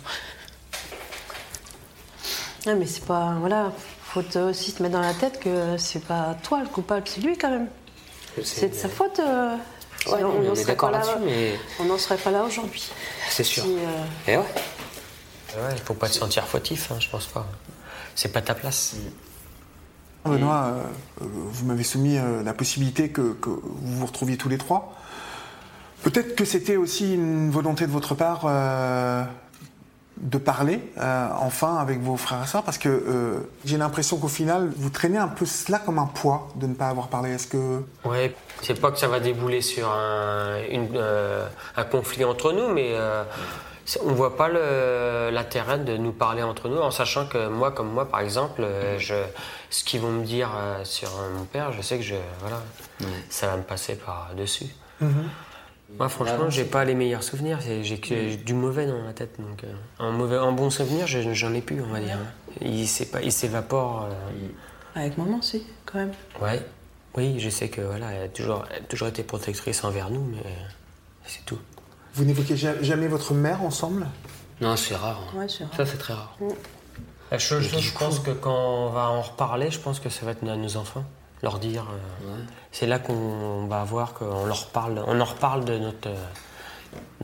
Ouais, 2.66 2.74
mais 2.76 2.88
c'est 2.88 3.06
pas. 3.06 3.36
Voilà, 3.40 3.72
faut 4.14 4.38
aussi 4.40 4.74
te 4.74 4.82
mettre 4.84 4.94
dans 4.96 5.02
la 5.02 5.14
tête 5.14 5.40
que 5.40 5.78
c'est 5.78 6.04
pas 6.06 6.36
toi 6.44 6.62
le 6.62 6.68
coupable, 6.70 7.04
c'est 7.08 7.22
lui 7.22 7.38
quand 7.38 7.50
même. 7.50 7.68
C'est 8.44 8.70
de 8.70 8.76
sa 8.76 8.90
faute. 8.90 9.20
euh, 9.20 9.56
Ouais, 10.08 10.22
non, 10.22 10.30
n'en 10.42 10.50
on 10.50 10.54
est 10.54 10.56
serait 10.56 10.66
d'accord 10.68 10.92
pas 10.92 11.00
là- 11.00 11.06
là-dessus, 11.06 11.26
mais 11.26 11.60
On 11.80 11.84
n'en 11.84 11.98
serait 11.98 12.16
pas 12.18 12.32
là 12.32 12.44
aujourd'hui. 12.44 12.90
c'est 13.30 13.44
sûr. 13.44 13.64
Si, 13.64 13.76
euh, 13.76 14.32
Et 14.32 14.38
ouais. 14.38 14.44
Ouais, 15.58 15.74
il 15.74 15.82
faut 15.82 15.94
pas 15.94 16.08
te 16.08 16.14
sentir 16.14 16.46
fautif, 16.48 16.90
hein, 16.92 16.96
je 17.02 17.10
pense 17.10 17.26
pas. 17.26 17.46
C'est 18.16 18.32
pas 18.32 18.42
ta 18.42 18.56
place. 18.56 18.96
Benoît, 20.26 20.68
euh, 20.68 20.84
euh, 21.24 21.26
vous 21.52 21.66
m'avez 21.66 21.84
soumis 21.84 22.18
euh, 22.18 22.44
la 22.44 22.54
possibilité 22.54 23.10
que, 23.10 23.34
que 23.34 23.50
vous 23.50 23.98
vous 24.00 24.06
retrouviez 24.06 24.38
tous 24.38 24.48
les 24.50 24.58
trois. 24.58 24.94
Peut-être 26.04 26.36
que 26.36 26.46
c'était 26.46 26.78
aussi 26.78 27.14
une 27.16 27.50
volonté 27.52 27.86
de 27.86 27.92
votre 27.92 28.16
part 28.16 28.42
euh, 28.46 29.24
de 30.20 30.38
parler 30.38 30.82
euh, 30.98 31.28
enfin 31.40 31.78
avec 31.78 32.00
vos 32.02 32.18
frères 32.18 32.44
et 32.44 32.48
sœurs, 32.48 32.64
parce 32.64 32.78
que 32.78 32.90
euh, 32.90 33.40
j'ai 33.66 33.78
l'impression 33.78 34.18
qu'au 34.18 34.28
final, 34.28 34.70
vous 34.76 34.90
traînez 34.90 35.18
un 35.18 35.28
peu 35.30 35.46
cela 35.46 35.80
comme 35.80 35.98
un 36.00 36.06
poids 36.08 36.50
de 36.56 36.68
ne 36.68 36.74
pas 36.74 36.88
avoir 36.90 37.08
parlé. 37.08 37.32
Est-ce 37.32 37.48
que 37.48 37.84
Ouais, 38.06 38.36
c'est 38.62 38.80
pas 38.80 38.92
que 38.92 38.98
ça 39.00 39.08
va 39.08 39.20
débouler 39.20 39.62
sur 39.62 39.90
un, 39.90 40.58
une, 40.70 40.90
euh, 40.96 41.48
un 41.78 41.84
conflit 41.86 42.26
entre 42.26 42.52
nous, 42.52 42.68
mais 42.70 42.90
euh, 42.94 43.24
on 44.06 44.12
voit 44.14 44.36
pas 44.38 44.50
le- 44.50 45.30
l'intérêt 45.32 45.80
de 45.80 45.98
nous 45.98 46.12
parler 46.12 46.44
entre 46.44 46.68
nous, 46.70 46.78
en 46.80 46.92
sachant 46.92 47.26
que 47.26 47.48
moi, 47.48 47.72
comme 47.72 47.90
moi, 47.92 48.06
par 48.10 48.20
exemple, 48.20 48.62
euh, 48.64 49.00
je, 49.00 49.16
ce 49.70 49.84
qu'ils 49.84 50.02
vont 50.02 50.12
me 50.12 50.26
dire 50.26 50.50
euh, 50.56 50.84
sur 50.84 51.10
euh, 51.10 51.30
mon 51.38 51.46
père, 51.46 51.72
je 51.72 51.82
sais 51.82 51.98
que 51.98 52.04
je, 52.04 52.16
voilà, 52.42 52.62
ça 53.30 53.48
va 53.48 53.58
me 53.58 53.64
passer 53.64 53.96
par 53.96 54.32
dessus. 54.38 54.68
Moi, 55.98 56.08
franchement, 56.10 56.50
j'ai 56.50 56.66
pas 56.66 56.86
les 56.86 56.94
meilleurs 56.96 57.24
souvenirs. 57.24 57.60
J'ai 57.62 57.98
que 58.00 58.08
j'ai 58.08 58.38
du 58.38 58.54
mauvais 58.54 58.86
dans 58.86 59.04
la 59.04 59.14
tête, 59.14 59.36
donc 59.40 59.64
euh, 59.64 59.74
un 60.00 60.12
mauvais, 60.12 60.38
un 60.38 60.52
bon 60.52 60.70
souvenir, 60.70 61.08
je- 61.08 61.34
j'en 61.34 61.54
ai 61.54 61.62
plus, 61.62 61.82
on 61.82 61.88
va 61.88 62.00
dire. 62.00 62.18
Il 62.62 62.88
s'évapore. 63.32 64.06
euh, 64.10 64.48
Avec 64.96 65.18
maman, 65.18 65.42
si, 65.42 65.64
quand 65.86 66.00
même. 66.00 66.12
Ouais, 66.42 66.62
oui, 67.16 67.40
je 67.40 67.50
sais 67.50 67.70
que 67.70 67.82
voilà, 67.82 68.12
elle 68.12 68.24
a 68.24 68.28
toujours, 68.28 68.66
elle 68.72 68.84
a 68.84 68.86
toujours 68.86 69.08
été 69.08 69.24
protectrice 69.24 69.84
envers 69.84 70.10
nous, 70.10 70.24
mais 70.24 70.44
c'est 71.26 71.44
tout. 71.46 71.60
vous 72.16 72.24
n'évoquez 72.26 72.56
ja- 72.58 72.82
jamais 72.82 73.08
votre 73.08 73.34
mère 73.34 73.62
ensemble? 73.64 74.06
Non, 74.62 74.76
c'est 74.76 74.96
rare. 74.96 75.22
hein. 75.34 75.38
Ouais, 75.40 75.48
c'est 75.48 75.64
rare. 75.64 75.74
Ça, 75.76 75.86
c'est 75.86 75.98
très 75.98 76.14
rare. 76.14 76.36
La 77.32 77.38
chose, 77.40 77.70
je 77.78 77.92
pense 77.98 78.20
que 78.20 78.32
quand 78.32 78.88
on 78.88 78.90
va 78.90 79.10
en 79.10 79.22
reparler, 79.22 79.70
je 79.72 79.80
pense 79.80 80.00
que 80.00 80.10
ça 80.10 80.26
va 80.26 80.32
être 80.32 80.48
à 80.48 80.56
nos 80.56 80.76
enfants, 80.78 81.04
leur 81.44 81.60
dire. 81.60 81.86
euh, 82.26 82.36
C'est 82.72 82.88
là 82.88 83.00
qu'on 83.00 83.66
va 83.68 83.84
voir 83.84 84.14
qu'on 84.14 84.46
leur 84.46 84.68
parle, 84.68 85.04
on 85.08 85.20
en 85.20 85.26
reparle 85.26 85.66
de 85.66 85.78
notre, 85.78 86.10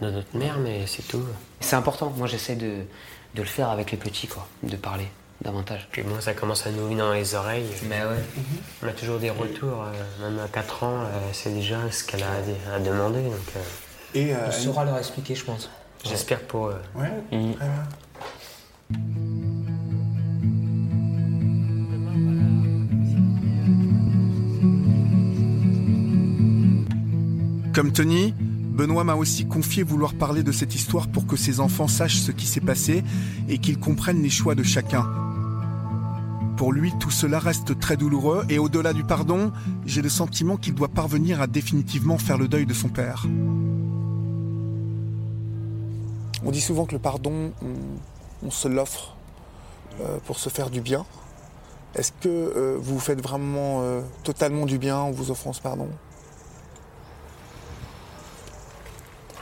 de 0.02 0.10
notre 0.12 0.38
mère, 0.38 0.58
mais 0.60 0.86
c'est 0.88 1.04
tout. 1.08 1.24
C'est 1.60 1.76
important. 1.76 2.12
Moi, 2.16 2.28
j'essaie 2.28 2.56
de, 2.56 2.84
de 3.36 3.42
le 3.42 3.46
faire 3.46 3.70
avec 3.70 3.92
les 3.92 3.98
petits, 3.98 4.28
quoi. 4.28 4.48
De 4.64 4.76
parler 4.76 5.08
davantage. 5.42 5.88
Puis 5.92 6.02
moi, 6.04 6.22
ça 6.22 6.34
commence 6.34 6.66
à 6.66 6.72
nous 6.72 6.88
venir 6.88 7.06
dans 7.06 7.12
les 7.14 7.36
oreilles. 7.36 7.68
Mais 7.90 8.02
ouais. 8.04 8.24
On 8.82 8.88
a 8.88 8.92
toujours 8.94 9.20
des 9.20 9.30
retours, 9.30 9.84
euh, 9.84 10.30
même 10.30 10.40
à 10.40 10.48
4 10.48 10.84
ans, 10.84 11.02
euh, 11.02 11.06
c'est 11.34 11.54
déjà 11.54 11.78
ce 11.92 12.04
qu'elle 12.06 12.24
a 12.24 12.74
à, 12.74 12.80
demander. 12.80 13.22
Donc, 13.22 13.34
euh, 13.58 13.60
Et 14.14 14.34
euh, 14.34 14.48
On 14.48 14.52
saura 14.52 14.86
leur 14.86 14.98
expliquer, 14.98 15.36
je 15.36 15.44
pense. 15.44 15.70
j'espère 16.06 16.40
pour 16.42 16.68
eux. 16.70 16.82
ouais, 16.96 17.12
très 17.30 17.38
bien. 17.38 17.56
Comme 27.76 27.92
Tony, 27.92 28.34
Benoît 28.40 29.04
m'a 29.04 29.16
aussi 29.16 29.48
confié 29.48 29.84
vouloir 29.84 30.14
parler 30.14 30.44
de 30.44 30.54
cette 30.54 30.74
histoire 30.76 31.10
pour 31.10 31.28
que 31.28 31.36
ses 31.36 31.60
enfants 31.60 31.90
sachent 31.90 32.20
ce 32.20 32.32
qui 32.32 32.46
s'est 32.46 32.62
passé 32.62 33.04
et 33.50 33.58
qu'ils 33.58 33.78
comprennent 33.78 34.24
les 34.24 34.30
choix 34.30 34.56
de 34.56 34.64
chacun. 34.64 35.06
Pour 36.56 36.72
lui, 36.72 36.94
tout 37.02 37.12
cela 37.12 37.38
reste 37.38 37.78
très 37.78 37.98
douloureux 37.98 38.46
et 38.48 38.60
au-delà 38.60 38.94
du 38.94 39.04
pardon, 39.04 39.52
j'ai 39.86 40.02
le 40.02 40.08
sentiment 40.08 40.56
qu'il 40.56 40.74
doit 40.74 40.88
parvenir 40.88 41.42
à 41.42 41.48
définitivement 41.48 42.18
faire 42.18 42.38
le 42.38 42.48
deuil 42.48 42.66
de 42.66 42.74
son 42.74 42.88
père. 42.88 43.26
On 46.46 46.52
dit 46.52 46.62
souvent 46.62 46.86
que 46.86 46.94
le 46.94 47.00
pardon, 47.00 47.52
on, 48.42 48.52
se 48.52 48.70
l'offre 48.70 49.18
euh, 50.00 50.18
pour 50.26 50.40
se 50.40 50.48
faire 50.48 50.70
du 50.70 50.80
bien. 50.80 51.06
Est-ce 51.94 52.14
que 52.22 52.30
euh, 52.30 52.78
vous 52.80 53.00
faites 53.00 53.22
vraiment 53.22 53.82
euh, 53.82 54.00
totalement 54.24 54.66
du 54.66 54.78
bien 54.78 54.96
en 54.96 55.12
vous 55.12 55.30
offrant 55.30 55.52
ce 55.52 55.62
pardon? 55.62 55.90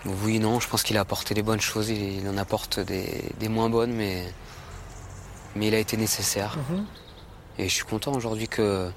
Oui, 0.05 0.39
non, 0.39 0.59
je 0.59 0.67
pense 0.67 0.83
qu'il 0.83 0.97
a 0.97 1.01
apporté 1.01 1.33
des 1.33 1.43
bonnes 1.43 1.61
choses. 1.61 1.89
Il, 1.89 2.19
il 2.21 2.27
en 2.29 2.37
apporte 2.37 2.79
des, 2.79 3.23
des 3.39 3.47
moins 3.49 3.69
bonnes, 3.69 3.93
mais, 3.93 4.25
mais 5.55 5.67
il 5.67 5.75
a 5.75 5.79
été 5.79 5.95
nécessaire. 5.97 6.57
Et 7.57 7.69
je 7.69 7.73
suis 7.73 7.85
content 7.85 8.11
aujourd'hui 8.13 8.47
que 8.47 8.89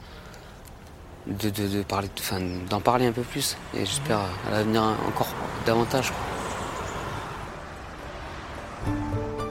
de, 1.27 1.51
de- 1.51 1.69
de 1.69 1.83
parler, 1.83 2.09
enfin, 2.19 2.41
d'en 2.69 2.81
parler 2.81 3.07
un 3.07 3.13
peu 3.13 3.23
plus. 3.23 3.57
Et 3.75 3.81
j'espère 3.87 4.19
à 4.19 4.51
l'avenir 4.51 4.83
encore 5.07 5.29
davantage. 5.65 6.11
quoi. 6.11 6.19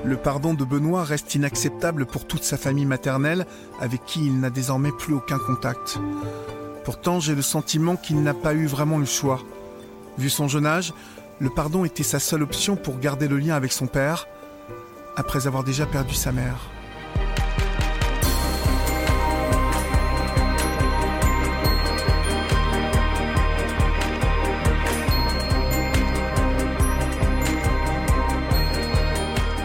Le 0.03 0.17
pardon 0.17 0.53
de 0.53 0.63
Benoît 0.63 1.03
reste 1.03 1.33
inacceptable 1.35 2.05
pour 2.05 2.27
toute 2.27 2.43
sa 2.43 2.57
famille 2.57 2.85
maternelle, 2.85 3.45
avec 3.79 4.05
qui 4.05 4.25
il 4.25 4.39
n'a 4.39 4.49
désormais 4.51 4.91
plus 4.91 5.13
aucun 5.15 5.39
contact. 5.39 5.97
Pourtant, 6.83 7.19
j'ai 7.19 7.33
le 7.33 7.41
sentiment 7.41 7.95
qu'il 7.95 8.21
n'a 8.21 8.33
pas 8.35 8.53
eu 8.53 8.67
vraiment 8.67 8.99
le 8.99 9.05
choix. 9.05 9.39
Vu 10.19 10.29
son 10.29 10.47
jeune 10.47 10.65
âge, 10.67 10.93
le 11.39 11.49
pardon 11.49 11.83
était 11.85 12.03
sa 12.03 12.19
seule 12.19 12.43
option 12.43 12.75
pour 12.75 12.99
garder 12.99 13.27
le 13.27 13.37
lien 13.37 13.55
avec 13.55 13.71
son 13.71 13.87
père, 13.87 14.27
après 15.15 15.47
avoir 15.47 15.63
déjà 15.63 15.85
perdu 15.85 16.13
sa 16.13 16.31
mère. 16.31 16.69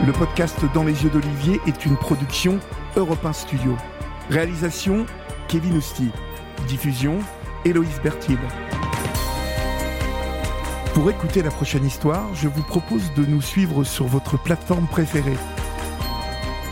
Le 0.07 0.13
podcast 0.13 0.59
Dans 0.75 0.83
les 0.83 1.05
yeux 1.05 1.11
d'Olivier 1.11 1.61
est 1.67 1.87
une 1.87 1.97
production 1.97 2.59
Europe 2.97 3.25
1 3.25 3.33
Studio. 3.33 3.77
Réalisation 4.29 5.07
Kevin 5.47 5.77
Ousti. 5.77 6.11
Diffusion 6.67 7.19
Héloïse 7.65 8.01
Bertil. 8.03 8.39
Pour 11.01 11.09
écouter 11.09 11.41
la 11.41 11.51
prochaine 11.51 11.87
histoire, 11.87 12.29
je 12.35 12.47
vous 12.47 12.63
propose 12.63 13.15
de 13.15 13.25
nous 13.25 13.41
suivre 13.41 13.85
sur 13.85 14.07
votre 14.07 14.37
plateforme 14.37 14.87
préférée. 14.87 15.39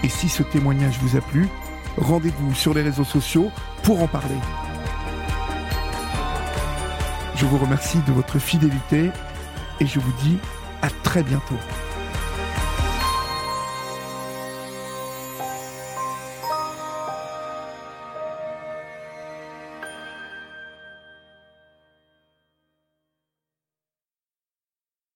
Et 0.05 0.11
si 0.11 0.29
ce 0.29 0.43
témoignage 0.43 0.99
vous 1.01 1.17
a 1.17 1.23
plu, 1.23 1.49
rendez-vous 1.97 2.55
sur 2.55 2.75
les 2.75 2.83
réseaux 2.83 3.05
sociaux 3.05 3.51
pour 3.83 4.03
en 4.03 4.07
parler. 4.07 4.35
Je 7.37 7.47
vous 7.47 7.57
remercie 7.57 8.01
de 8.07 8.13
votre 8.13 8.39
fidélité 8.39 9.11
et 9.81 9.87
je 9.87 9.99
vous 9.99 10.13
dis 10.23 10.37
à 10.83 10.91
très 10.91 11.23
bientôt. 11.23 11.57